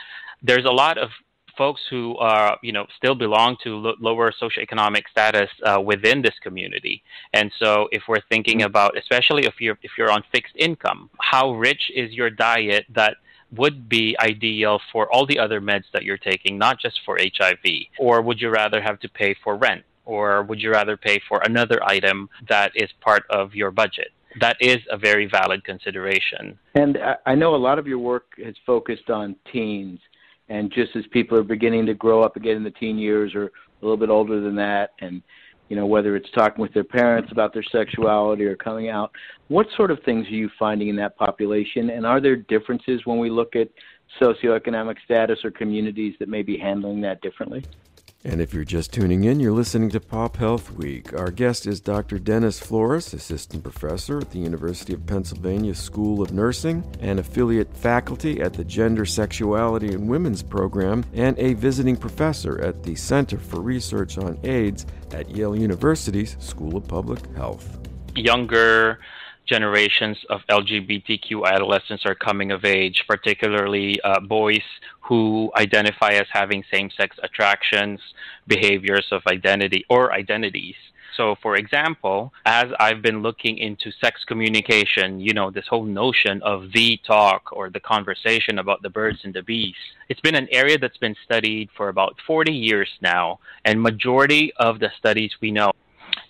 there's 0.42 0.64
a 0.64 0.70
lot 0.70 0.98
of 0.98 1.10
folks 1.56 1.80
who 1.90 2.16
are, 2.16 2.58
you 2.62 2.72
know, 2.72 2.86
still 2.96 3.14
belong 3.14 3.56
to 3.62 3.76
lo- 3.76 3.94
lower 4.00 4.32
socioeconomic 4.32 5.02
status 5.10 5.50
uh, 5.64 5.80
within 5.80 6.22
this 6.22 6.34
community. 6.42 7.02
And 7.34 7.52
so, 7.58 7.88
if 7.92 8.02
we're 8.08 8.26
thinking 8.28 8.58
mm-hmm. 8.58 8.66
about, 8.66 8.96
especially 8.96 9.44
if 9.44 9.54
you're 9.60 9.78
if 9.82 9.92
you're 9.98 10.10
on 10.10 10.22
fixed 10.32 10.56
income, 10.56 11.10
how 11.20 11.52
rich 11.52 11.90
is 11.94 12.12
your 12.12 12.30
diet 12.30 12.86
that 12.94 13.16
would 13.52 13.88
be 13.88 14.16
ideal 14.18 14.80
for 14.90 15.12
all 15.12 15.26
the 15.26 15.38
other 15.38 15.60
meds 15.60 15.84
that 15.92 16.04
you're 16.04 16.16
taking, 16.16 16.56
not 16.58 16.80
just 16.80 17.00
for 17.04 17.18
HIV? 17.18 17.66
Or 17.98 18.22
would 18.22 18.40
you 18.40 18.50
rather 18.50 18.80
have 18.80 18.98
to 19.00 19.08
pay 19.08 19.34
for 19.44 19.56
rent? 19.56 19.84
Or 20.04 20.42
would 20.42 20.60
you 20.60 20.70
rather 20.70 20.96
pay 20.96 21.20
for 21.28 21.40
another 21.44 21.78
item 21.84 22.28
that 22.48 22.72
is 22.74 22.90
part 23.00 23.24
of 23.30 23.54
your 23.54 23.70
budget? 23.70 24.10
That 24.40 24.56
is 24.60 24.78
a 24.90 24.96
very 24.96 25.26
valid 25.26 25.64
consideration. 25.64 26.58
And 26.74 26.98
I 27.26 27.34
know 27.34 27.54
a 27.54 27.56
lot 27.56 27.78
of 27.78 27.86
your 27.86 27.98
work 27.98 28.32
has 28.44 28.54
focused 28.66 29.10
on 29.10 29.36
teens 29.52 30.00
and 30.48 30.70
just 30.72 30.94
as 30.96 31.04
people 31.10 31.38
are 31.38 31.42
beginning 31.42 31.86
to 31.86 31.94
grow 31.94 32.22
up 32.22 32.36
again 32.36 32.56
in 32.56 32.64
the 32.64 32.70
teen 32.70 32.98
years 32.98 33.34
or 33.34 33.46
a 33.46 33.50
little 33.80 33.96
bit 33.96 34.10
older 34.10 34.40
than 34.40 34.54
that 34.56 34.90
and 35.00 35.22
you 35.68 35.76
know 35.76 35.86
whether 35.86 36.16
it's 36.16 36.30
talking 36.32 36.60
with 36.60 36.72
their 36.74 36.84
parents 36.84 37.32
about 37.32 37.54
their 37.54 37.62
sexuality 37.62 38.44
or 38.44 38.56
coming 38.56 38.88
out 38.88 39.10
what 39.48 39.66
sort 39.76 39.90
of 39.90 39.98
things 40.04 40.26
are 40.26 40.30
you 40.30 40.50
finding 40.58 40.88
in 40.88 40.96
that 40.96 41.16
population 41.16 41.90
and 41.90 42.04
are 42.04 42.20
there 42.20 42.36
differences 42.36 43.00
when 43.04 43.18
we 43.18 43.30
look 43.30 43.56
at 43.56 43.68
socioeconomic 44.20 44.96
status 45.04 45.38
or 45.44 45.50
communities 45.50 46.14
that 46.18 46.28
may 46.28 46.42
be 46.42 46.58
handling 46.58 47.00
that 47.00 47.20
differently 47.22 47.64
and 48.24 48.40
if 48.40 48.54
you're 48.54 48.64
just 48.64 48.92
tuning 48.92 49.24
in, 49.24 49.40
you're 49.40 49.52
listening 49.52 49.90
to 49.90 50.00
Pop 50.00 50.36
Health 50.36 50.70
Week. 50.72 51.12
Our 51.12 51.30
guest 51.32 51.66
is 51.66 51.80
Dr. 51.80 52.18
Dennis 52.18 52.60
Flores, 52.60 53.12
Assistant 53.12 53.64
Professor 53.64 54.18
at 54.18 54.30
the 54.30 54.38
University 54.38 54.94
of 54.94 55.04
Pennsylvania 55.06 55.74
School 55.74 56.22
of 56.22 56.32
Nursing 56.32 56.84
and 57.00 57.18
affiliate 57.18 57.76
faculty 57.76 58.40
at 58.40 58.52
the 58.52 58.64
Gender, 58.64 59.04
Sexuality, 59.04 59.88
and 59.88 60.08
Women's 60.08 60.42
Program, 60.42 61.04
and 61.12 61.36
a 61.38 61.54
visiting 61.54 61.96
professor 61.96 62.60
at 62.60 62.84
the 62.84 62.94
Center 62.94 63.38
for 63.38 63.60
Research 63.60 64.18
on 64.18 64.38
AIDS 64.44 64.86
at 65.10 65.28
Yale 65.30 65.56
University's 65.56 66.36
School 66.38 66.76
of 66.76 66.86
Public 66.86 67.24
Health. 67.34 67.80
Younger 68.14 69.00
generations 69.46 70.18
of 70.30 70.40
LGBTQ 70.48 71.44
adolescents 71.46 72.06
are 72.06 72.14
coming 72.14 72.52
of 72.52 72.64
age, 72.64 73.04
particularly 73.08 74.00
uh, 74.02 74.20
boys 74.20 74.62
who 75.02 75.50
identify 75.56 76.12
as 76.12 76.26
having 76.32 76.64
same 76.70 76.90
sex 76.90 77.16
attractions, 77.22 78.00
behaviors 78.46 79.06
of 79.10 79.22
identity, 79.26 79.84
or 79.88 80.12
identities. 80.12 80.76
So, 81.16 81.36
for 81.42 81.56
example, 81.56 82.32
as 82.46 82.66
I've 82.80 83.02
been 83.02 83.20
looking 83.20 83.58
into 83.58 83.92
sex 84.00 84.24
communication, 84.24 85.20
you 85.20 85.34
know, 85.34 85.50
this 85.50 85.66
whole 85.68 85.84
notion 85.84 86.40
of 86.42 86.72
the 86.72 86.98
talk 87.06 87.52
or 87.52 87.68
the 87.68 87.80
conversation 87.80 88.58
about 88.58 88.80
the 88.82 88.88
birds 88.88 89.18
and 89.24 89.34
the 89.34 89.42
bees, 89.42 89.74
it's 90.08 90.20
been 90.20 90.34
an 90.34 90.48
area 90.50 90.78
that's 90.78 90.96
been 90.96 91.16
studied 91.24 91.68
for 91.76 91.88
about 91.90 92.16
40 92.26 92.52
years 92.52 92.88
now. 93.02 93.40
And 93.64 93.82
majority 93.82 94.52
of 94.56 94.78
the 94.78 94.90
studies 94.98 95.32
we 95.40 95.50
know 95.50 95.72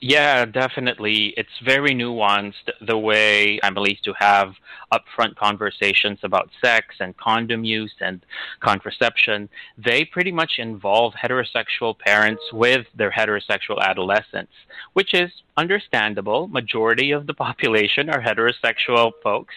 yeah, 0.01 0.45
definitely. 0.45 1.33
It's 1.37 1.59
very 1.65 1.91
nuanced 1.91 2.71
the 2.81 2.99
way 2.99 3.59
families 3.61 4.01
to 4.03 4.13
have 4.19 4.55
upfront 4.93 5.37
conversations 5.37 6.19
about 6.23 6.51
sex 6.61 6.97
and 7.01 7.17
condom 7.17 7.65
use 7.65 7.95
and 8.01 8.25
contraception. 8.61 9.49
They 9.79 10.05
pretty 10.05 10.33
much 10.33 10.59
involve 10.59 11.15
heterosexual 11.15 11.99
parents 11.99 12.43
with 12.53 12.87
their 12.97 13.11
heterosexual 13.11 13.81
adolescents, 13.81 14.53
which 14.93 15.15
is 15.15 15.31
understandable. 15.57 16.49
Majority 16.49 17.13
of 17.13 17.27
the 17.27 17.35
population 17.47 18.11
are 18.11 18.21
heterosexual 18.21 19.13
folks. 19.23 19.55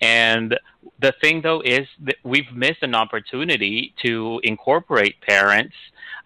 And 0.00 0.58
the 1.00 1.12
thing 1.20 1.40
though 1.40 1.62
is 1.62 1.88
that 2.00 2.16
we've 2.22 2.52
missed 2.52 2.82
an 2.82 2.94
opportunity 2.94 3.94
to 4.02 4.40
incorporate 4.44 5.20
parents 5.22 5.74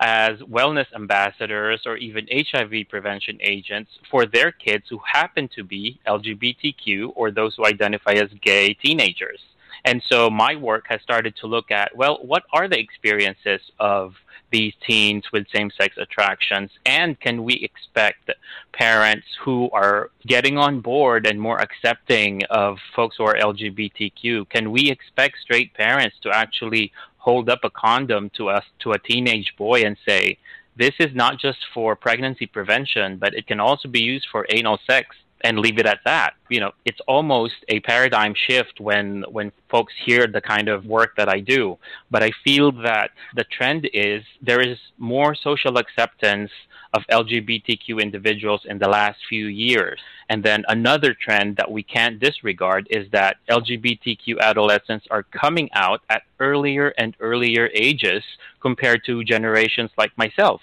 as 0.00 0.38
wellness 0.40 0.86
ambassadors 0.94 1.82
or 1.84 1.96
even 1.98 2.26
HIV 2.30 2.88
prevention 2.88 3.38
agents 3.40 3.90
for 4.10 4.24
their 4.24 4.50
kids 4.50 4.84
who 4.88 4.98
happen 5.04 5.48
to 5.54 5.62
be 5.62 6.00
LGBTQ 6.06 7.12
or 7.14 7.30
those 7.30 7.54
who 7.56 7.66
identify 7.66 8.12
as 8.12 8.30
gay 8.40 8.72
teenagers. 8.74 9.40
And 9.84 10.02
so 10.10 10.30
my 10.30 10.56
work 10.56 10.84
has 10.88 11.00
started 11.02 11.36
to 11.36 11.46
look 11.46 11.70
at, 11.70 11.94
well, 11.96 12.18
what 12.22 12.44
are 12.52 12.68
the 12.68 12.78
experiences 12.78 13.60
of 13.78 14.14
these 14.50 14.74
teens 14.86 15.24
with 15.32 15.46
same 15.54 15.70
sex 15.70 15.96
attractions? 15.96 16.70
And 16.84 17.18
can 17.20 17.44
we 17.44 17.54
expect 17.54 18.30
parents 18.72 19.26
who 19.42 19.70
are 19.70 20.10
getting 20.26 20.58
on 20.58 20.80
board 20.80 21.26
and 21.26 21.40
more 21.40 21.60
accepting 21.60 22.42
of 22.50 22.78
folks 22.96 23.16
who 23.16 23.24
are 23.24 23.36
LGBTQ? 23.36 24.48
Can 24.48 24.70
we 24.70 24.90
expect 24.90 25.36
straight 25.42 25.72
parents 25.74 26.16
to 26.22 26.30
actually 26.30 26.92
hold 27.20 27.48
up 27.48 27.60
a 27.62 27.70
condom 27.70 28.30
to 28.30 28.48
us 28.48 28.64
to 28.80 28.92
a 28.92 28.98
teenage 28.98 29.54
boy 29.56 29.82
and 29.82 29.96
say, 30.06 30.38
this 30.76 30.94
is 30.98 31.14
not 31.14 31.38
just 31.38 31.58
for 31.74 31.94
pregnancy 31.94 32.46
prevention, 32.46 33.18
but 33.18 33.34
it 33.34 33.46
can 33.46 33.60
also 33.60 33.88
be 33.88 34.00
used 34.00 34.26
for 34.32 34.46
anal 34.50 34.78
sex 34.88 35.16
and 35.42 35.58
leave 35.58 35.78
it 35.78 35.86
at 35.86 36.00
that. 36.04 36.34
You 36.48 36.60
know, 36.60 36.72
it's 36.84 37.00
almost 37.06 37.54
a 37.68 37.80
paradigm 37.80 38.34
shift 38.34 38.80
when 38.80 39.24
when 39.30 39.52
folks 39.68 39.92
hear 40.04 40.26
the 40.26 40.40
kind 40.40 40.68
of 40.68 40.86
work 40.86 41.16
that 41.16 41.28
I 41.28 41.40
do. 41.40 41.78
But 42.10 42.22
I 42.22 42.30
feel 42.44 42.72
that 42.82 43.10
the 43.34 43.44
trend 43.44 43.88
is 43.92 44.22
there 44.42 44.60
is 44.60 44.78
more 44.98 45.34
social 45.34 45.78
acceptance 45.78 46.50
of 46.92 47.02
LGBTQ 47.10 48.00
individuals 48.00 48.62
in 48.64 48.78
the 48.78 48.88
last 48.88 49.18
few 49.28 49.46
years. 49.46 50.00
And 50.28 50.42
then 50.42 50.64
another 50.68 51.14
trend 51.14 51.56
that 51.56 51.70
we 51.70 51.82
can't 51.82 52.18
disregard 52.18 52.88
is 52.90 53.10
that 53.12 53.36
LGBTQ 53.48 54.40
adolescents 54.40 55.06
are 55.10 55.22
coming 55.22 55.70
out 55.72 56.02
at 56.10 56.22
earlier 56.40 56.92
and 56.98 57.16
earlier 57.20 57.70
ages 57.74 58.24
compared 58.60 59.04
to 59.04 59.24
generations 59.24 59.90
like 59.96 60.16
myself. 60.18 60.60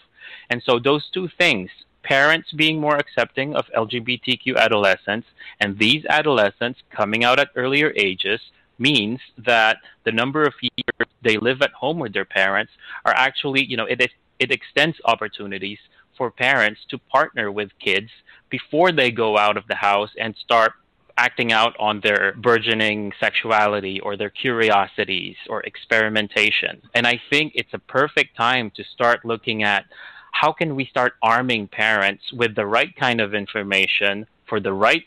And 0.50 0.62
so 0.66 0.80
those 0.80 1.10
two 1.14 1.30
things, 1.38 1.70
parents 2.04 2.52
being 2.52 2.80
more 2.80 2.98
accepting 2.98 3.56
of 3.56 3.66
LGBTQ 3.76 4.58
adolescents 4.58 5.28
and 5.60 5.78
these 5.78 6.06
adolescents 6.06 6.80
coming 6.92 7.24
out 7.24 7.40
at 7.40 7.50
earlier 7.56 7.94
ages 7.96 8.42
means 8.80 9.20
that 9.38 9.78
the 10.04 10.12
number 10.12 10.44
of 10.44 10.54
years 10.62 11.10
they 11.24 11.38
live 11.38 11.62
at 11.62 11.72
home 11.72 12.00
with 12.00 12.14
their 12.14 12.26
parents 12.26 12.72
are 13.06 13.14
actually, 13.14 13.64
you 13.64 13.76
know, 13.76 13.86
it, 13.86 14.12
it 14.40 14.52
extends 14.52 14.98
opportunities 15.06 15.80
for 16.18 16.32
parents 16.32 16.82
to 16.90 16.98
partner 16.98 17.52
with 17.52 17.70
kids 17.80 18.10
before 18.50 18.92
they 18.92 19.12
go 19.12 19.38
out 19.38 19.58
of 19.58 19.68
the 19.68 19.76
house 19.76 20.10
and 20.18 20.36
start 20.36 20.74
acting 21.18 21.52
out 21.52 21.76
on 21.80 22.00
their 22.02 22.34
burgeoning 22.34 23.12
sexuality 23.20 24.00
or 24.02 24.16
their 24.16 24.30
curiosities 24.30 25.36
or 25.50 25.62
experimentation. 25.62 26.82
And 26.94 27.08
I 27.08 27.20
think 27.30 27.54
it's 27.56 27.74
a 27.74 27.80
perfect 27.80 28.38
time 28.38 28.72
to 28.76 28.84
start 28.84 29.26
looking 29.26 29.64
at 29.64 29.86
how 30.32 30.52
can 30.52 30.76
we 30.76 30.86
start 30.86 31.14
arming 31.24 31.68
parents 31.68 32.24
with 32.32 32.56
the 32.56 32.66
right 32.66 32.96
kind 32.96 33.20
of 33.20 33.34
information 33.34 34.28
for 34.48 34.60
the 34.60 34.74
right 34.74 35.04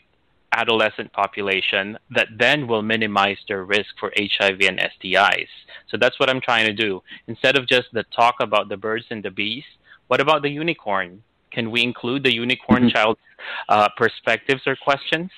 adolescent 0.53 1.13
population 1.13 1.97
that 2.13 2.27
then 2.37 2.67
will 2.67 2.81
minimize 2.81 3.37
their 3.47 3.63
risk 3.63 3.91
for 3.97 4.11
HIV 4.17 4.59
and 4.61 4.79
STIs. 4.79 5.47
So 5.89 5.97
that's 5.97 6.19
what 6.19 6.29
I'm 6.29 6.41
trying 6.41 6.65
to 6.65 6.73
do. 6.73 7.01
Instead 7.27 7.57
of 7.57 7.67
just 7.67 7.87
the 7.93 8.03
talk 8.13 8.35
about 8.41 8.67
the 8.67 8.75
birds 8.75 9.05
and 9.09 9.23
the 9.23 9.31
bees, 9.31 9.63
what 10.11 10.19
about 10.19 10.41
the 10.41 10.49
unicorn? 10.49 11.23
Can 11.53 11.71
we 11.71 11.81
include 11.81 12.23
the 12.23 12.33
unicorn 12.33 12.81
mm-hmm. 12.81 12.89
child's 12.89 13.21
uh, 13.69 13.87
perspectives 13.95 14.61
or 14.67 14.75
questions? 14.75 15.31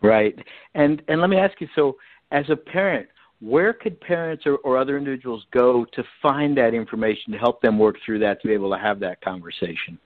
Right. 0.00 0.34
And 0.74 1.02
and 1.08 1.20
let 1.20 1.28
me 1.28 1.36
ask 1.36 1.60
you 1.60 1.68
so 1.74 1.96
as 2.30 2.46
a 2.48 2.56
parent, 2.56 3.06
where 3.42 3.74
could 3.74 4.00
parents 4.00 4.44
or, 4.46 4.56
or 4.64 4.78
other 4.78 4.96
individuals 4.96 5.44
go 5.50 5.84
to 5.92 6.02
find 6.22 6.56
that 6.56 6.72
information 6.72 7.30
to 7.32 7.38
help 7.38 7.60
them 7.60 7.78
work 7.78 7.96
through 8.06 8.20
that 8.20 8.40
to 8.40 8.48
be 8.48 8.54
able 8.54 8.70
to 8.70 8.78
have 8.78 9.00
that 9.00 9.20
conversation? 9.20 9.98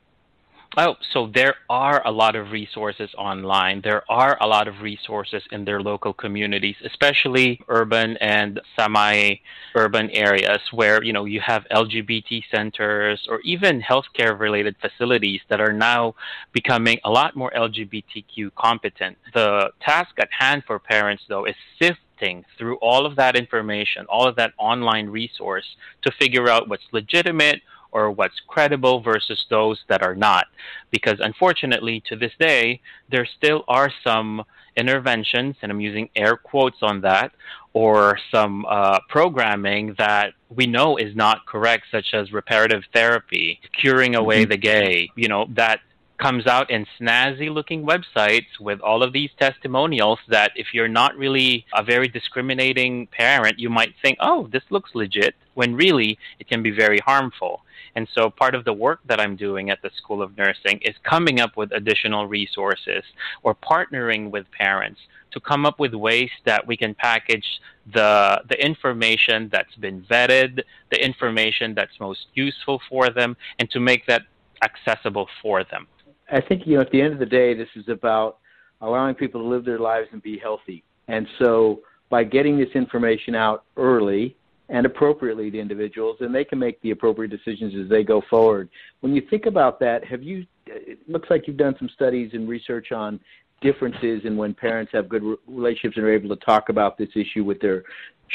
Oh, 0.77 0.97
so 1.13 1.27
there 1.35 1.55
are 1.69 2.07
a 2.07 2.13
lot 2.13 2.37
of 2.37 2.53
resources 2.53 3.11
online. 3.17 3.81
There 3.81 4.03
are 4.09 4.37
a 4.41 4.47
lot 4.47 4.69
of 4.69 4.81
resources 4.81 5.43
in 5.51 5.65
their 5.65 5.81
local 5.81 6.13
communities, 6.13 6.77
especially 6.85 7.61
urban 7.69 8.17
and 8.19 8.61
semi-urban 8.77 10.11
areas 10.11 10.61
where, 10.73 11.03
you 11.03 11.13
know, 11.13 11.25
you 11.25 11.41
have 11.41 11.67
LGBT 11.73 12.45
centers 12.51 13.27
or 13.29 13.41
even 13.41 13.81
healthcare 13.81 14.39
related 14.39 14.77
facilities 14.81 15.41
that 15.49 15.61
are 15.61 15.73
now 15.73 16.15
becoming 16.53 16.99
a 17.05 17.11
lot 17.11 17.35
more 17.35 17.51
LGBTQ 17.57 18.55
competent. 18.55 19.17
The 19.35 19.71
task 19.81 20.11
at 20.19 20.29
hand 20.31 20.65
for 20.67 20.79
parents 20.79 21.25
though 21.29 21.47
is 21.47 21.57
sift 21.81 21.99
through 22.59 22.77
all 22.77 23.07
of 23.07 23.17
that 23.17 23.37
information, 23.37 24.05
all 24.09 24.27
of 24.27 24.37
that 24.37 24.53
online 24.59 25.09
resource 25.09 25.77
to 26.03 26.11
figure 26.11 26.49
out 26.49 26.69
what's 26.69 26.83
legitimate 26.93 27.63
or 27.93 28.11
what's 28.11 28.41
credible 28.47 29.01
versus 29.01 29.47
those 29.51 29.81
that 29.89 30.03
are 30.03 30.15
not. 30.15 30.47
Because 30.91 31.21
unfortunately, 31.21 32.03
to 32.09 32.17
this 32.17 32.33
day, 32.39 32.81
there 33.11 33.27
still 33.27 33.65
are 33.69 33.91
some 34.05 34.45
interventions, 34.77 35.57
and 35.63 35.73
I'm 35.73 35.81
using 35.81 36.09
air 36.15 36.37
quotes 36.37 36.79
on 36.83 37.01
that, 37.03 37.33
or 37.73 38.19
some 38.31 38.65
uh, 38.69 39.01
programming 39.09 39.95
that 39.99 40.35
we 40.49 40.67
know 40.67 40.97
is 40.97 41.15
not 41.15 41.47
correct, 41.47 41.85
such 41.91 42.15
as 42.15 42.33
reparative 42.33 42.83
therapy, 42.93 43.61
curing 43.73 44.15
away 44.15 44.43
mm-hmm. 44.43 44.51
the 44.51 44.57
gay, 44.57 45.11
you 45.17 45.29
know, 45.29 45.47
that 45.51 45.81
comes 46.19 46.47
out 46.47 46.71
in 46.71 46.87
snazzy 47.01 47.53
looking 47.53 47.87
websites 47.87 48.59
with 48.61 48.81
all 48.81 49.03
of 49.03 49.13
these 49.13 49.31
testimonials 49.39 50.19
that 50.29 50.51
if 50.57 50.69
you're 50.73 50.89
not 50.89 51.17
really 51.17 51.65
a 51.75 51.83
very 51.83 52.09
discriminating 52.09 53.07
parent, 53.09 53.59
you 53.59 53.71
might 53.71 53.95
think, 54.03 54.19
oh, 54.21 54.49
this 54.53 54.65
looks 54.71 54.91
legit, 54.95 55.35
when 55.55 55.75
really 55.75 56.19
it 56.41 56.49
can 56.49 56.63
be 56.63 56.71
very 56.71 56.99
harmful. 56.99 57.63
And 57.95 58.07
so 58.15 58.31
part 58.31 58.55
of 58.55 58.65
the 58.65 58.73
work 58.73 59.01
that 59.07 59.21
I'm 59.21 59.37
doing 59.37 59.71
at 59.71 59.83
the 59.83 59.91
School 59.97 60.23
of 60.23 60.37
Nursing 60.37 60.79
is 60.83 60.95
coming 61.03 61.41
up 61.41 61.57
with 61.57 61.73
additional 61.73 62.27
resources 62.27 63.03
or 63.43 63.55
partnering 63.55 64.31
with 64.31 64.47
parents 64.53 65.01
to 65.33 65.41
come 65.41 65.67
up 65.67 65.79
with 65.79 65.95
ways 65.95 66.31
that 66.45 66.67
we 66.67 66.77
can 66.77 66.95
package 66.95 67.61
the 67.93 68.41
the 68.49 68.65
information 68.65 69.49
that's 69.51 69.75
been 69.77 70.03
vetted, 70.03 70.63
the 70.91 71.05
information 71.05 71.75
that's 71.75 71.99
most 72.01 72.27
useful 72.35 72.81
for 72.89 73.11
them, 73.11 73.37
and 73.59 73.71
to 73.71 73.81
make 73.81 74.07
that 74.07 74.23
accessible 74.63 75.29
for 75.43 75.65
them. 75.65 75.87
I 76.31 76.41
think 76.41 76.67
you 76.67 76.77
know 76.77 76.83
at 76.83 76.91
the 76.91 77.01
end 77.01 77.13
of 77.13 77.19
the 77.19 77.27
day, 77.27 77.55
this 77.55 77.69
is 77.77 77.89
about 77.89 78.39
allowing 78.81 79.15
people 79.15 79.41
to 79.41 79.47
live 79.47 79.65
their 79.65 79.79
lives 79.79 80.09
and 80.13 80.23
be 80.23 80.39
healthy. 80.39 80.85
And 81.09 81.27
so 81.39 81.81
by 82.11 82.25
getting 82.25 82.59
this 82.59 82.69
information 82.75 83.35
out 83.35 83.65
early 83.77 84.37
and 84.69 84.85
appropriately 84.85 85.51
to 85.51 85.59
individuals, 85.59 86.17
then 86.21 86.33
they 86.33 86.45
can 86.45 86.59
make 86.59 86.81
the 86.83 86.91
appropriate 86.91 87.31
decisions 87.31 87.75
as 87.83 87.89
they 87.89 88.03
go 88.03 88.23
forward. 88.29 88.69
When 89.01 89.15
you 89.15 89.23
think 89.31 89.47
about 89.47 89.81
that, 89.81 90.05
have 90.05 90.23
you? 90.23 90.47
It 90.67 90.99
looks 91.09 91.31
like 91.31 91.47
you've 91.47 91.57
done 91.57 91.75
some 91.79 91.89
studies 91.95 92.31
and 92.35 92.47
research 92.47 92.93
on 92.93 93.19
differences 93.61 94.23
in 94.25 94.37
when 94.37 94.55
parents 94.55 94.93
have 94.93 95.09
good 95.09 95.23
relationships 95.47 95.97
and 95.97 96.05
are 96.05 96.13
able 96.13 96.29
to 96.29 96.45
talk 96.45 96.69
about 96.69 96.97
this 96.99 97.09
issue 97.17 97.43
with 97.43 97.61
their 97.61 97.83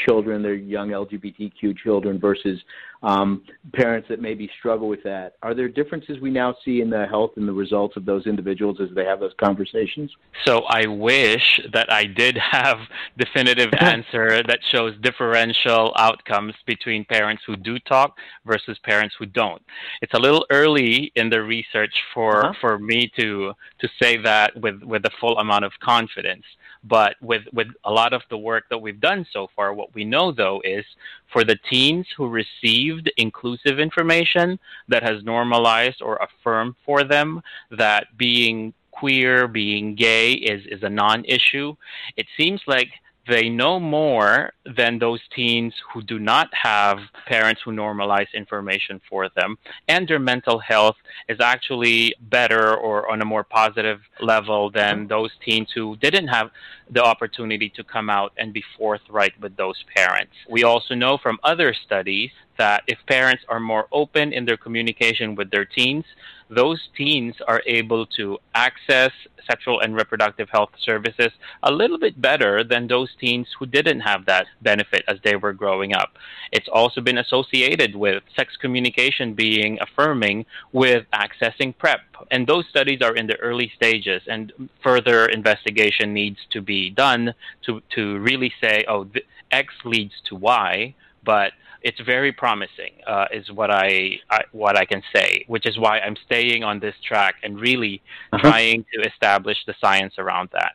children, 0.06 0.42
their 0.42 0.54
young 0.54 0.90
LGBTQ 0.90 1.76
children, 1.76 2.18
versus 2.18 2.60
um, 3.04 3.42
parents 3.74 4.08
that 4.08 4.20
maybe 4.20 4.50
struggle 4.58 4.88
with 4.88 5.02
that. 5.02 5.34
Are 5.42 5.54
there 5.54 5.68
differences 5.68 6.18
we 6.20 6.30
now 6.30 6.56
see 6.64 6.80
in 6.80 6.88
the 6.88 7.06
health 7.06 7.32
and 7.36 7.46
the 7.46 7.52
results 7.52 7.96
of 7.96 8.06
those 8.06 8.26
individuals 8.26 8.78
as 8.80 8.88
they 8.94 9.04
have 9.04 9.20
those 9.20 9.34
conversations? 9.38 10.10
So 10.46 10.62
I 10.62 10.86
wish 10.86 11.60
that 11.72 11.92
I 11.92 12.04
did 12.04 12.38
have 12.38 12.78
definitive 13.18 13.70
answer 13.78 14.42
that 14.42 14.60
shows 14.70 14.94
differential 15.02 15.92
outcomes 15.96 16.54
between 16.66 17.04
parents 17.04 17.42
who 17.46 17.56
do 17.56 17.78
talk 17.80 18.16
versus 18.46 18.78
parents 18.84 19.14
who 19.18 19.26
don't. 19.26 19.62
It's 20.00 20.14
a 20.14 20.18
little 20.18 20.46
early 20.50 21.12
in 21.14 21.28
the 21.28 21.42
research 21.42 21.94
for 22.14 22.46
uh-huh. 22.46 22.54
for 22.60 22.78
me 22.78 23.10
to 23.18 23.52
to 23.80 23.88
say 24.00 24.16
that 24.22 24.58
with 24.60 24.82
with 24.82 25.04
a 25.04 25.10
full 25.20 25.38
amount 25.38 25.64
of 25.64 25.72
confidence. 25.82 26.44
But 26.86 27.16
with, 27.22 27.42
with 27.52 27.68
a 27.84 27.90
lot 27.90 28.12
of 28.12 28.22
the 28.28 28.36
work 28.36 28.64
that 28.70 28.78
we've 28.78 29.00
done 29.00 29.26
so 29.32 29.48
far, 29.56 29.72
what 29.72 29.94
we 29.94 30.04
know 30.04 30.32
though 30.32 30.60
is 30.64 30.84
for 31.32 31.44
the 31.44 31.56
teens 31.70 32.06
who 32.16 32.28
received 32.28 33.10
inclusive 33.16 33.78
information 33.78 34.58
that 34.88 35.02
has 35.02 35.24
normalized 35.24 36.02
or 36.02 36.16
affirmed 36.16 36.74
for 36.84 37.02
them 37.04 37.40
that 37.70 38.06
being 38.18 38.74
queer, 38.90 39.48
being 39.48 39.94
gay 39.94 40.32
is, 40.32 40.64
is 40.66 40.82
a 40.82 40.88
non 40.88 41.24
issue, 41.24 41.74
it 42.16 42.26
seems 42.36 42.60
like 42.66 42.88
they 43.26 43.48
know 43.48 43.80
more 43.80 44.52
than 44.76 44.98
those 44.98 45.20
teens 45.34 45.74
who 45.92 46.02
do 46.02 46.18
not 46.18 46.48
have 46.52 46.98
parents 47.26 47.62
who 47.64 47.72
normalize 47.72 48.26
information 48.34 49.00
for 49.08 49.28
them. 49.36 49.56
And 49.88 50.06
their 50.06 50.18
mental 50.18 50.58
health 50.58 50.96
is 51.28 51.40
actually 51.40 52.14
better 52.20 52.74
or 52.76 53.10
on 53.10 53.22
a 53.22 53.24
more 53.24 53.44
positive 53.44 54.00
level 54.20 54.70
than 54.70 55.00
mm-hmm. 55.00 55.08
those 55.08 55.30
teens 55.44 55.68
who 55.74 55.96
didn't 55.96 56.28
have 56.28 56.50
the 56.90 57.02
opportunity 57.02 57.70
to 57.70 57.84
come 57.84 58.10
out 58.10 58.32
and 58.36 58.52
be 58.52 58.62
forthright 58.76 59.38
with 59.40 59.56
those 59.56 59.82
parents. 59.96 60.32
We 60.48 60.64
also 60.64 60.94
know 60.94 61.16
from 61.16 61.38
other 61.42 61.74
studies 61.86 62.30
that 62.58 62.82
if 62.86 62.98
parents 63.06 63.44
are 63.48 63.60
more 63.60 63.86
open 63.92 64.32
in 64.32 64.44
their 64.44 64.56
communication 64.56 65.34
with 65.34 65.50
their 65.50 65.64
teens, 65.64 66.04
those 66.50 66.80
teens 66.96 67.34
are 67.48 67.62
able 67.66 68.06
to 68.06 68.38
access 68.54 69.10
sexual 69.46 69.80
and 69.80 69.94
reproductive 69.94 70.48
health 70.50 70.70
services 70.82 71.30
a 71.62 71.70
little 71.70 71.98
bit 71.98 72.20
better 72.20 72.64
than 72.64 72.86
those 72.86 73.10
teens 73.20 73.46
who 73.58 73.66
didn't 73.66 74.00
have 74.00 74.24
that 74.26 74.46
benefit 74.62 75.04
as 75.08 75.18
they 75.22 75.36
were 75.36 75.52
growing 75.52 75.94
up. 75.94 76.16
It's 76.52 76.68
also 76.72 77.00
been 77.00 77.18
associated 77.18 77.94
with 77.94 78.22
sex 78.36 78.56
communication 78.60 79.34
being 79.34 79.78
affirming 79.80 80.46
with 80.72 81.04
accessing 81.12 81.76
PrEP. 81.76 82.00
And 82.30 82.46
those 82.46 82.66
studies 82.68 83.00
are 83.02 83.14
in 83.14 83.26
the 83.26 83.36
early 83.36 83.70
stages, 83.76 84.22
and 84.26 84.52
further 84.82 85.26
investigation 85.26 86.14
needs 86.14 86.38
to 86.50 86.62
be 86.62 86.90
done 86.90 87.34
to, 87.66 87.82
to 87.94 88.18
really 88.18 88.52
say, 88.62 88.84
oh, 88.88 89.04
th- 89.04 89.26
X 89.50 89.72
leads 89.84 90.14
to 90.28 90.34
Y, 90.36 90.94
but 91.22 91.52
it's 91.84 92.00
very 92.00 92.32
promising, 92.32 92.94
uh, 93.06 93.26
is 93.30 93.52
what 93.52 93.70
I, 93.70 94.18
I, 94.30 94.40
what 94.52 94.76
I 94.76 94.86
can 94.86 95.02
say. 95.14 95.44
Which 95.46 95.66
is 95.66 95.78
why 95.78 96.00
I'm 96.00 96.16
staying 96.26 96.64
on 96.64 96.80
this 96.80 96.94
track 97.06 97.36
and 97.42 97.60
really 97.60 98.02
uh-huh. 98.32 98.50
trying 98.50 98.84
to 98.94 99.08
establish 99.08 99.58
the 99.66 99.74
science 99.80 100.14
around 100.18 100.48
that. 100.54 100.72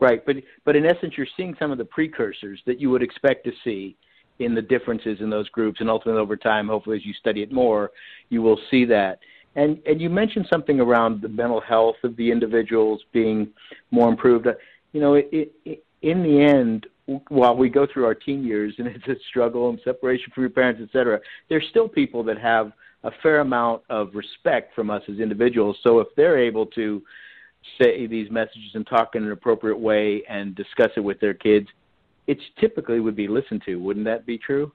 Right, 0.00 0.24
but 0.24 0.36
but 0.64 0.76
in 0.76 0.86
essence, 0.86 1.12
you're 1.16 1.26
seeing 1.36 1.54
some 1.58 1.70
of 1.70 1.76
the 1.76 1.84
precursors 1.84 2.58
that 2.66 2.80
you 2.80 2.88
would 2.88 3.02
expect 3.02 3.44
to 3.44 3.52
see 3.62 3.96
in 4.38 4.54
the 4.54 4.62
differences 4.62 5.20
in 5.20 5.28
those 5.28 5.48
groups, 5.50 5.80
and 5.80 5.90
ultimately 5.90 6.22
over 6.22 6.36
time, 6.36 6.68
hopefully, 6.68 6.96
as 6.96 7.04
you 7.04 7.12
study 7.12 7.42
it 7.42 7.52
more, 7.52 7.90
you 8.30 8.40
will 8.40 8.58
see 8.70 8.86
that. 8.86 9.18
And 9.56 9.78
and 9.84 10.00
you 10.00 10.08
mentioned 10.08 10.46
something 10.50 10.80
around 10.80 11.20
the 11.20 11.28
mental 11.28 11.60
health 11.60 11.96
of 12.02 12.16
the 12.16 12.30
individuals 12.30 13.02
being 13.12 13.50
more 13.90 14.08
improved. 14.08 14.46
You 14.92 15.00
know, 15.02 15.14
it, 15.14 15.52
it, 15.66 15.84
in 16.02 16.22
the 16.22 16.40
end, 16.40 16.86
while 17.28 17.56
we 17.56 17.68
go 17.68 17.86
through 17.92 18.04
our 18.04 18.14
teen 18.14 18.44
years 18.44 18.74
and 18.78 18.86
it's 18.88 19.06
a 19.08 19.16
struggle 19.28 19.68
and 19.70 19.80
separation 19.84 20.32
from 20.34 20.42
your 20.42 20.50
parents, 20.50 20.80
et 20.82 20.88
cetera, 20.92 21.20
there's 21.48 21.66
still 21.70 21.88
people 21.88 22.22
that 22.24 22.38
have 22.38 22.72
a 23.04 23.10
fair 23.22 23.40
amount 23.40 23.82
of 23.88 24.14
respect 24.14 24.74
from 24.74 24.90
us 24.90 25.02
as 25.10 25.18
individuals. 25.18 25.76
So 25.82 26.00
if 26.00 26.08
they're 26.16 26.38
able 26.38 26.66
to 26.66 27.02
say 27.80 28.06
these 28.06 28.30
messages 28.30 28.70
and 28.74 28.86
talk 28.86 29.14
in 29.14 29.24
an 29.24 29.32
appropriate 29.32 29.78
way 29.78 30.22
and 30.28 30.54
discuss 30.54 30.90
it 30.96 31.00
with 31.00 31.18
their 31.20 31.34
kids, 31.34 31.66
it 32.26 32.38
typically 32.58 33.00
would 33.00 33.16
be 33.16 33.26
listened 33.26 33.62
to. 33.66 33.76
Wouldn't 33.76 34.04
that 34.04 34.26
be 34.26 34.38
true? 34.38 34.72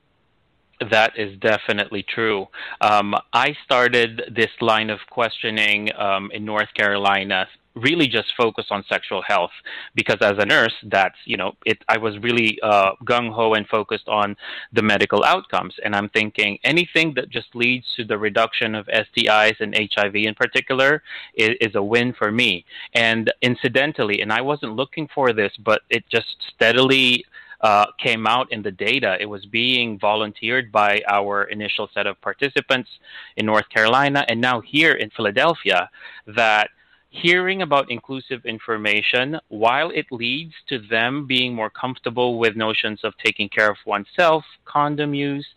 That 0.92 1.18
is 1.18 1.38
definitely 1.40 2.04
true. 2.04 2.48
Um, 2.82 3.16
I 3.32 3.56
started 3.64 4.22
this 4.36 4.52
line 4.60 4.90
of 4.90 5.00
questioning 5.10 5.90
um, 5.98 6.32
in 6.34 6.44
North 6.44 6.74
Carolina 6.74 7.48
really 7.76 8.08
just 8.08 8.34
focus 8.38 8.66
on 8.72 8.84
sexual 8.88 9.22
health 9.22 9.52
because 9.96 10.18
as 10.22 10.36
a 10.38 10.46
nurse 10.46 10.74
that's 10.86 11.18
you 11.26 11.36
know 11.36 11.54
it 11.66 11.78
i 11.90 11.98
was 11.98 12.18
really 12.20 12.58
uh, 12.64 12.92
gung-ho 13.04 13.54
and 13.54 13.68
focused 13.68 14.08
on 14.08 14.36
the 14.72 14.82
medical 14.82 15.24
outcomes 15.26 15.74
and 15.84 15.94
i'm 15.94 16.08
thinking 16.10 16.58
anything 16.64 17.14
that 17.14 17.30
just 17.30 17.54
leads 17.54 17.86
to 17.96 18.06
the 18.06 18.18
reduction 18.18 18.76
of 18.76 18.86
stis 18.88 19.56
and 19.60 19.76
hiv 19.94 20.16
in 20.16 20.34
particular 20.36 21.04
is, 21.36 21.50
is 21.60 21.76
a 21.76 21.84
win 21.84 22.14
for 22.14 22.32
me 22.32 22.64
and 22.94 23.32
incidentally 23.42 24.22
and 24.22 24.32
i 24.32 24.40
wasn't 24.40 24.74
looking 24.74 25.08
for 25.14 25.34
this 25.34 25.52
but 25.58 25.82
it 25.90 26.04
just 26.10 26.38
steadily 26.56 27.26
uh, 27.65 27.88
came 27.97 28.28
out 28.28 28.51
in 28.51 28.62
the 28.62 28.71
data. 28.71 29.17
It 29.19 29.25
was 29.25 29.43
being 29.47 29.97
volunteered 29.97 30.71
by 30.71 31.01
our 31.08 31.45
initial 31.45 31.89
set 31.95 32.06
of 32.06 32.21
participants 32.21 32.89
in 33.38 33.47
North 33.47 33.67
Carolina 33.69 34.23
and 34.28 34.39
now 34.39 34.62
here 34.62 34.91
in 34.91 35.10
Philadelphia 35.10 35.89
that 36.28 36.69
hearing 37.10 37.63
about 37.63 37.89
inclusive 37.89 38.45
information, 38.45 39.39
while 39.47 39.89
it 39.89 40.06
leads 40.12 40.54
to 40.69 40.78
them 40.78 41.25
being 41.25 41.56
more 41.56 41.71
comfortable 41.71 42.38
with 42.38 42.56
notions 42.56 42.99
of 43.04 43.13
taking 43.17 43.49
care 43.49 43.71
of 43.71 43.78
oneself, 43.88 44.43
condom 44.65 45.15
use, 45.15 45.47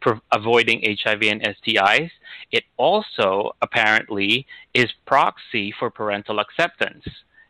pro- 0.00 0.22
avoiding 0.32 0.80
HIV 1.02 1.22
and 1.24 1.42
STIs, 1.42 2.10
it 2.50 2.64
also 2.78 3.52
apparently 3.60 4.46
is 4.72 4.90
proxy 5.04 5.74
for 5.78 5.90
parental 5.90 6.38
acceptance. 6.38 7.04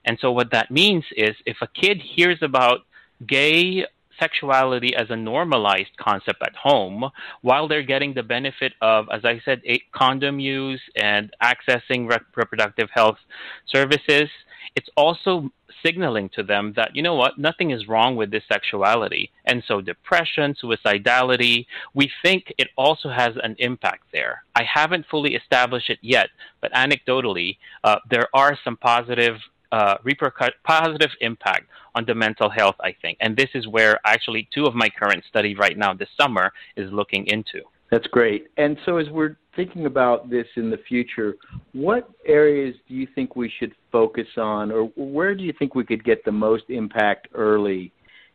And 0.07 0.19
so 0.21 0.33
what 0.33 0.51
that 0.51 0.73
means 0.73 1.05
is 1.17 1.37
if 1.47 1.59
a 1.61 1.69
kid 1.69 1.99
hears 2.03 2.39
about 2.43 2.81
gay 3.27 3.85
sexuality 4.19 4.95
as 4.95 5.11
a 5.11 5.17
normalized 5.17 5.97
concept 5.97 6.43
at 6.43 6.55
home 6.57 7.11
while 7.43 7.69
they're 7.69 7.83
getting 7.83 8.15
the 8.15 8.23
benefit 8.23 8.73
of, 8.81 9.07
as 9.13 9.25
I 9.25 9.41
said, 9.45 9.63
condom 9.93 10.41
use 10.41 10.81
and 10.97 11.33
accessing 11.43 12.09
reproductive 12.09 12.89
health 12.93 13.19
services. 13.67 14.29
It's 14.77 14.89
also 14.97 15.51
signaling 15.85 16.29
to 16.31 16.43
them 16.43 16.73
that, 16.77 16.95
you 16.95 17.03
know 17.03 17.15
what, 17.15 17.39
nothing 17.39 17.71
is 17.71 17.89
wrong 17.89 18.17
with 18.17 18.31
this 18.31 18.43
sexuality. 18.51 19.31
And 19.45 19.63
so, 19.67 19.81
depression, 19.81 20.55
suicidality, 20.61 21.67
we 21.95 22.11
think 22.23 22.53
it 22.59 22.69
also 22.77 23.09
has 23.09 23.35
an 23.43 23.57
impact 23.59 24.05
there. 24.13 24.43
I 24.55 24.65
haven't 24.65 25.07
fully 25.11 25.35
established 25.35 25.91
it 25.91 25.99
yet, 26.03 26.29
but 26.61 26.73
anecdotally, 26.73 27.59
uh, 27.85 27.99
there 28.11 28.29
are 28.35 28.59
some 28.65 28.77
positive 28.77 29.37
uh, 29.73 29.99
repercut- 29.99 30.53
positive 30.65 31.11
impact 31.21 31.67
on 31.95 32.05
the 32.07 32.15
mental 32.15 32.49
health, 32.49 32.77
I 32.81 32.95
think. 33.03 33.19
And 33.21 33.37
this 33.37 33.51
is 33.55 33.67
where 33.67 33.99
actually 34.05 34.49
two 34.55 34.65
of 34.65 34.75
my 34.75 34.89
current 34.89 35.25
study 35.29 35.55
right 35.55 35.77
now 35.77 35.95
this 35.95 36.09
summer 36.21 36.53
is 36.77 36.91
looking 36.93 37.27
into. 37.27 37.63
That's 37.91 38.07
great. 38.09 38.49
And 38.57 38.77
so, 38.85 38.99
as 38.99 39.09
we're 39.09 39.37
thinking 39.57 39.87
about 39.87 40.29
this 40.29 40.47
in 40.57 40.71
the 40.71 40.79
future, 40.89 41.37
what 41.73 42.11
areas 42.27 42.75
do 42.87 42.95
you 42.95 43.07
think 43.15 43.35
we 43.35 43.51
should 43.59 43.75
focus 43.91 44.27
on, 44.37 44.71
or 44.71 44.85
where 44.97 45.35
do 45.35 45.43
you 45.43 45.55
think 45.59 45.75
we 45.75 45.85
could 45.85 46.05
get 46.05 46.25
the 46.25 46.33
most 46.33 46.65
impact 46.69 47.29
early 47.35 47.91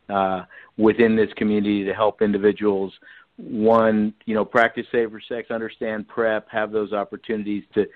uh, 0.08 0.42
within 0.76 1.14
this 1.14 1.32
community 1.36 1.84
to 1.84 1.94
help 1.94 2.20
individuals? 2.20 2.92
One, 3.36 4.14
you 4.26 4.34
know, 4.34 4.44
practice 4.44 4.86
safer 4.92 5.20
sex, 5.28 5.50
understand 5.50 6.06
PrEP, 6.08 6.48
have 6.50 6.70
those 6.70 6.92
opportunities 6.92 7.64
to 7.74 7.86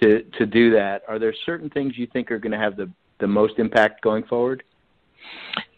to 0.00 0.22
to 0.38 0.46
do 0.46 0.70
that. 0.72 1.02
Are 1.08 1.18
there 1.18 1.34
certain 1.46 1.70
things 1.70 1.96
you 1.96 2.06
think 2.12 2.30
are 2.30 2.38
going 2.38 2.52
to 2.52 2.58
have 2.58 2.76
the 2.76 2.90
the 3.20 3.26
most 3.26 3.58
impact 3.58 4.02
going 4.02 4.24
forward? 4.24 4.62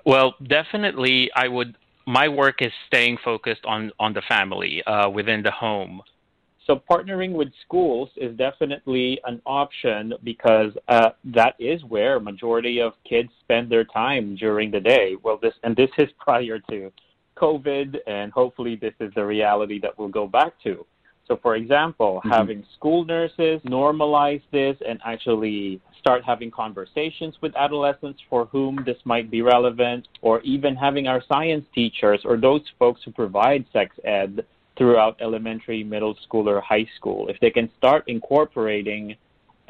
Well, 0.06 0.34
definitely, 0.48 1.30
I 1.34 1.48
would. 1.48 1.76
My 2.06 2.28
work 2.28 2.62
is 2.62 2.72
staying 2.86 3.18
focused 3.24 3.64
on 3.66 3.92
on 3.98 4.14
the 4.14 4.22
family 4.28 4.82
uh, 4.84 5.08
within 5.10 5.42
the 5.42 5.50
home. 5.50 6.02
So 6.66 6.80
partnering 6.88 7.32
with 7.32 7.48
schools 7.64 8.10
is 8.16 8.36
definitely 8.36 9.20
an 9.24 9.42
option 9.44 10.14
because 10.22 10.72
uh, 10.88 11.10
that 11.24 11.56
is 11.58 11.82
where 11.84 12.20
majority 12.20 12.80
of 12.80 12.92
kids 13.08 13.30
spend 13.40 13.70
their 13.70 13.84
time 13.84 14.36
during 14.36 14.70
the 14.70 14.80
day. 14.80 15.16
Well, 15.22 15.38
this 15.42 15.54
and 15.62 15.74
this 15.74 15.90
is 15.98 16.08
prior 16.18 16.58
to 16.70 16.92
COVID, 17.40 17.96
and 18.06 18.32
hopefully 18.32 18.76
this 18.76 18.94
is 19.00 19.12
the 19.14 19.24
reality 19.24 19.80
that 19.80 19.98
we'll 19.98 20.08
go 20.08 20.26
back 20.26 20.52
to. 20.64 20.84
So, 21.26 21.38
for 21.40 21.54
example, 21.54 22.18
mm-hmm. 22.18 22.30
having 22.30 22.64
school 22.74 23.04
nurses 23.04 23.60
normalize 23.64 24.42
this 24.50 24.76
and 24.86 24.98
actually 25.04 25.80
start 26.00 26.24
having 26.24 26.50
conversations 26.50 27.36
with 27.40 27.54
adolescents 27.56 28.20
for 28.28 28.46
whom 28.46 28.82
this 28.84 28.96
might 29.04 29.30
be 29.30 29.42
relevant, 29.42 30.08
or 30.22 30.40
even 30.40 30.74
having 30.74 31.06
our 31.06 31.22
science 31.28 31.64
teachers 31.74 32.22
or 32.24 32.36
those 32.36 32.62
folks 32.78 33.02
who 33.04 33.12
provide 33.12 33.64
sex 33.72 33.94
ed 34.04 34.44
throughout 34.76 35.16
elementary, 35.20 35.84
middle 35.84 36.16
school, 36.24 36.48
or 36.48 36.60
high 36.60 36.86
school, 36.96 37.28
if 37.28 37.38
they 37.40 37.50
can 37.50 37.70
start 37.78 38.02
incorporating 38.06 39.14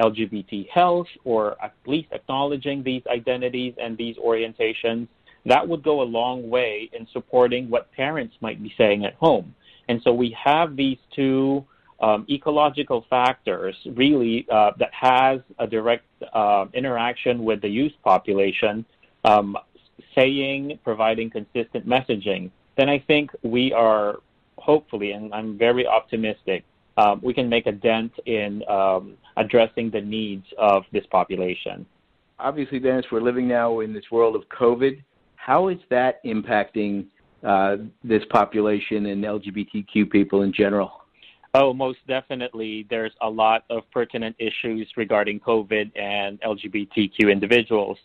LGBT 0.00 0.68
health 0.70 1.08
or 1.24 1.62
at 1.62 1.74
least 1.86 2.08
acknowledging 2.12 2.82
these 2.82 3.02
identities 3.08 3.74
and 3.78 3.98
these 3.98 4.16
orientations, 4.16 5.08
that 5.46 5.66
would 5.66 5.82
go 5.82 6.02
a 6.02 6.04
long 6.04 6.48
way 6.48 6.90
in 6.92 7.06
supporting 7.12 7.70
what 7.70 7.90
parents 7.92 8.34
might 8.40 8.62
be 8.62 8.72
saying 8.76 9.04
at 9.04 9.14
home. 9.14 9.54
And 9.88 10.00
so 10.02 10.12
we 10.12 10.36
have 10.42 10.76
these 10.76 10.98
two 11.14 11.64
um, 12.00 12.26
ecological 12.30 13.04
factors 13.10 13.76
really 13.94 14.46
uh, 14.50 14.72
that 14.78 14.92
has 14.92 15.40
a 15.58 15.66
direct 15.66 16.04
uh, 16.32 16.66
interaction 16.72 17.44
with 17.44 17.60
the 17.60 17.68
youth 17.68 17.92
population, 18.02 18.84
um, 19.24 19.56
saying, 20.14 20.78
providing 20.84 21.30
consistent 21.30 21.86
messaging, 21.86 22.50
then 22.76 22.88
I 22.88 22.98
think 22.98 23.30
we 23.42 23.72
are 23.72 24.18
hopefully, 24.60 25.12
and 25.12 25.34
I'm 25.34 25.58
very 25.58 25.86
optimistic, 25.86 26.64
um, 26.96 27.20
we 27.22 27.32
can 27.32 27.48
make 27.48 27.66
a 27.66 27.72
dent 27.72 28.12
in 28.26 28.62
um, 28.68 29.16
addressing 29.36 29.90
the 29.90 30.00
needs 30.00 30.46
of 30.58 30.84
this 30.92 31.04
population. 31.10 31.86
Obviously, 32.38 32.78
Dennis, 32.78 33.06
we're 33.10 33.22
living 33.22 33.48
now 33.48 33.80
in 33.80 33.92
this 33.92 34.04
world 34.10 34.36
of 34.36 34.42
COVID. 34.48 35.02
How 35.44 35.68
is 35.68 35.78
that 35.88 36.22
impacting 36.24 37.06
uh, 37.42 37.76
this 38.04 38.22
population 38.30 39.06
and 39.06 39.24
LGBTQ 39.24 40.10
people 40.10 40.42
in 40.42 40.52
general? 40.52 40.92
Oh, 41.54 41.72
most 41.72 41.98
definitely. 42.06 42.86
There's 42.90 43.12
a 43.22 43.28
lot 43.28 43.64
of 43.70 43.82
pertinent 43.90 44.36
issues 44.38 44.86
regarding 44.98 45.40
COVID 45.40 45.98
and 45.98 46.38
LGBTQ 46.42 47.32
individuals. 47.32 47.96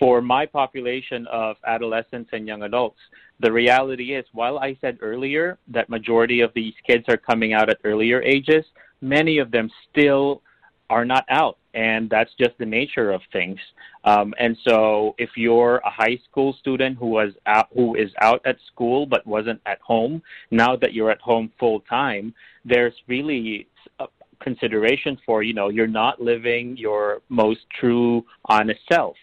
For 0.00 0.20
my 0.20 0.46
population 0.46 1.28
of 1.28 1.56
adolescents 1.64 2.30
and 2.32 2.46
young 2.46 2.64
adults, 2.64 2.98
the 3.38 3.52
reality 3.52 4.14
is, 4.14 4.24
while 4.32 4.58
I 4.58 4.76
said 4.80 4.98
earlier 5.00 5.58
that 5.68 5.88
majority 5.88 6.40
of 6.40 6.50
these 6.54 6.74
kids 6.84 7.04
are 7.08 7.16
coming 7.16 7.52
out 7.52 7.70
at 7.70 7.78
earlier 7.84 8.20
ages, 8.22 8.64
many 9.00 9.38
of 9.38 9.52
them 9.52 9.70
still 9.90 10.42
are 10.90 11.04
not 11.04 11.24
out 11.30 11.56
and 11.74 12.10
that's 12.10 12.30
just 12.38 12.56
the 12.58 12.66
nature 12.66 13.12
of 13.12 13.20
things. 13.32 13.58
Um, 14.04 14.34
and 14.38 14.56
so, 14.64 15.14
if 15.18 15.30
you're 15.36 15.76
a 15.78 15.90
high 15.90 16.18
school 16.28 16.54
student 16.58 16.98
who 16.98 17.06
was 17.06 17.32
out, 17.46 17.68
who 17.74 17.94
is 17.94 18.10
out 18.20 18.40
at 18.44 18.56
school 18.72 19.06
but 19.06 19.26
wasn't 19.26 19.60
at 19.66 19.80
home, 19.80 20.22
now 20.50 20.76
that 20.76 20.92
you're 20.92 21.10
at 21.10 21.20
home 21.20 21.52
full 21.58 21.80
time, 21.80 22.34
there's 22.64 22.94
really 23.06 23.68
a 23.98 24.06
consideration 24.40 25.18
for 25.24 25.42
you 25.42 25.52
know 25.52 25.68
you're 25.68 25.86
not 25.86 26.20
living 26.20 26.76
your 26.76 27.22
most 27.28 27.60
true, 27.78 28.24
honest 28.46 28.80
self. 28.90 29.16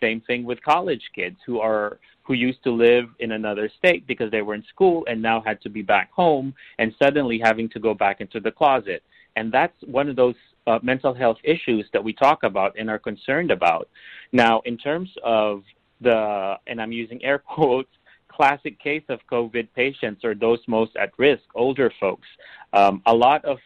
Same 0.00 0.20
thing 0.22 0.44
with 0.44 0.62
college 0.62 1.02
kids 1.14 1.36
who 1.46 1.60
are 1.60 1.98
who 2.24 2.34
used 2.34 2.62
to 2.64 2.70
live 2.70 3.06
in 3.20 3.32
another 3.32 3.70
state 3.78 4.06
because 4.06 4.30
they 4.30 4.42
were 4.42 4.54
in 4.54 4.64
school 4.68 5.04
and 5.08 5.20
now 5.20 5.42
had 5.44 5.60
to 5.60 5.68
be 5.68 5.82
back 5.82 6.10
home 6.10 6.54
and 6.78 6.92
suddenly 7.02 7.38
having 7.42 7.68
to 7.68 7.78
go 7.78 7.94
back 7.94 8.20
into 8.20 8.40
the 8.40 8.50
closet. 8.50 9.02
And 9.36 9.52
that's 9.52 9.74
one 9.84 10.08
of 10.08 10.16
those 10.16 10.34
uh, 10.66 10.78
mental 10.82 11.14
health 11.14 11.38
issues 11.44 11.86
that 11.92 12.02
we 12.02 12.12
talk 12.12 12.42
about 12.42 12.74
and 12.78 12.88
are 12.88 12.98
concerned 12.98 13.50
about. 13.50 13.88
Now, 14.32 14.60
in 14.64 14.76
terms 14.76 15.10
of 15.22 15.62
the, 16.00 16.54
and 16.66 16.80
I'm 16.80 16.92
using 16.92 17.22
air 17.24 17.38
quotes, 17.54 17.90
classic 18.28 18.80
case 18.80 19.04
of 19.08 19.20
COVID 19.30 19.68
patients 19.74 20.24
are 20.24 20.34
those 20.34 20.58
most 20.66 20.96
at 20.96 21.12
risk, 21.18 21.44
older 21.54 21.92
folks. 22.00 22.26
Um, 22.72 23.02
a 23.06 23.14
lot 23.14 23.44
of 23.44 23.58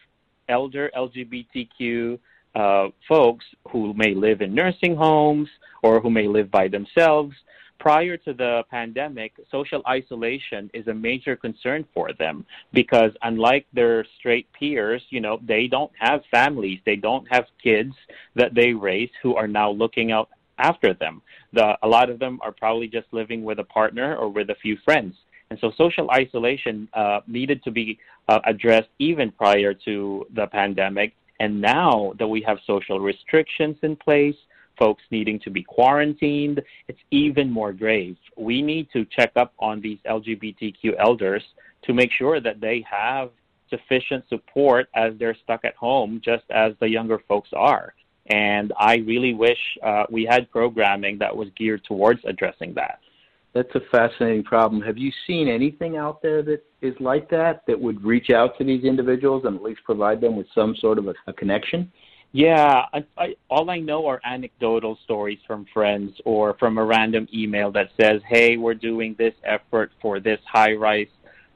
elder 0.47 0.91
LGBTQ 0.95 2.19
uh, 2.55 2.87
folks 3.07 3.45
who 3.71 3.93
may 3.93 4.13
live 4.13 4.41
in 4.41 4.53
nursing 4.53 4.95
homes 4.95 5.49
or 5.83 5.99
who 5.99 6.09
may 6.09 6.27
live 6.27 6.51
by 6.51 6.67
themselves. 6.67 7.35
Prior 7.79 8.17
to 8.17 8.33
the 8.33 8.63
pandemic, 8.69 9.31
social 9.49 9.81
isolation 9.87 10.69
is 10.73 10.87
a 10.87 10.93
major 10.93 11.37
concern 11.37 11.85
for 11.93 12.11
them 12.11 12.45
because 12.73 13.11
unlike 13.21 13.65
their 13.71 14.05
straight 14.17 14.51
peers, 14.51 15.01
you 15.09 15.21
know, 15.21 15.39
they 15.47 15.67
don't 15.67 15.91
have 15.97 16.21
families, 16.29 16.79
they 16.85 16.97
don't 16.97 17.25
have 17.31 17.45
kids 17.63 17.93
that 18.35 18.53
they 18.53 18.73
raise 18.73 19.09
who 19.23 19.35
are 19.35 19.47
now 19.47 19.71
looking 19.71 20.11
out 20.11 20.29
after 20.57 20.93
them. 20.93 21.21
The, 21.53 21.77
a 21.81 21.87
lot 21.87 22.09
of 22.09 22.19
them 22.19 22.39
are 22.43 22.51
probably 22.51 22.87
just 22.87 23.07
living 23.11 23.43
with 23.43 23.59
a 23.59 23.63
partner 23.63 24.17
or 24.17 24.27
with 24.27 24.49
a 24.49 24.55
few 24.55 24.77
friends. 24.83 25.15
And 25.49 25.57
so 25.59 25.71
social 25.77 26.11
isolation 26.11 26.89
uh, 26.93 27.21
needed 27.27 27.63
to 27.63 27.71
be 27.71 27.97
uh, 28.27 28.39
addressed 28.45 28.89
even 28.99 29.31
prior 29.31 29.73
to 29.85 30.27
the 30.35 30.47
pandemic. 30.47 31.13
And 31.39 31.61
now 31.61 32.13
that 32.19 32.27
we 32.27 32.41
have 32.41 32.57
social 32.67 32.99
restrictions 32.99 33.77
in 33.81 33.95
place, 33.95 34.35
folks 34.79 35.03
needing 35.11 35.39
to 35.41 35.51
be 35.51 35.61
quarantined, 35.61 36.61
it's 36.87 36.99
even 37.11 37.51
more 37.51 37.73
grave. 37.73 38.17
We 38.37 38.61
need 38.61 38.87
to 38.93 39.05
check 39.05 39.31
up 39.35 39.53
on 39.59 39.81
these 39.81 39.99
LGBTQ 40.09 40.95
elders 40.97 41.43
to 41.83 41.93
make 41.93 42.11
sure 42.11 42.39
that 42.39 42.59
they 42.59 42.83
have 42.89 43.29
sufficient 43.69 44.23
support 44.29 44.87
as 44.95 45.13
they're 45.19 45.37
stuck 45.43 45.65
at 45.65 45.75
home, 45.75 46.21
just 46.23 46.43
as 46.49 46.73
the 46.79 46.89
younger 46.89 47.19
folks 47.27 47.49
are. 47.53 47.93
And 48.27 48.73
I 48.77 48.97
really 48.97 49.33
wish 49.33 49.57
uh, 49.83 50.05
we 50.09 50.25
had 50.25 50.49
programming 50.51 51.17
that 51.19 51.35
was 51.35 51.49
geared 51.57 51.83
towards 51.83 52.21
addressing 52.25 52.73
that. 52.75 52.99
That's 53.53 53.73
a 53.73 53.81
fascinating 53.91 54.43
problem. 54.43 54.81
Have 54.83 54.97
you 54.97 55.11
seen 55.25 55.47
anything 55.47 55.97
out 55.97 56.21
there 56.21 56.43
that 56.43 56.63
is 56.81 56.93
like 56.99 57.29
that, 57.31 57.63
that 57.65 57.79
would 57.79 58.03
reach 58.03 58.29
out 58.29 58.57
to 58.59 58.63
these 58.63 58.83
individuals 58.83 59.43
and 59.45 59.55
at 59.55 59.63
least 59.63 59.83
provide 59.83 60.21
them 60.21 60.35
with 60.35 60.45
some 60.53 60.75
sort 60.75 60.99
of 60.99 61.07
a, 61.07 61.15
a 61.25 61.33
connection? 61.33 61.91
Yeah, 62.31 62.85
I, 62.93 63.03
I, 63.17 63.35
all 63.49 63.71
I 63.71 63.79
know 63.79 64.05
are 64.05 64.21
anecdotal 64.23 64.99
stories 65.03 65.39
from 65.47 65.65
friends 65.73 66.13
or 66.25 66.53
from 66.59 66.77
a 66.77 66.83
random 66.83 67.27
email 67.33 67.71
that 67.71 67.89
says, 67.99 68.21
"Hey, 68.27 68.55
we're 68.55 68.75
doing 68.75 69.15
this 69.17 69.33
effort 69.43 69.91
for 69.99 70.19
this 70.19 70.39
high-rise 70.45 71.07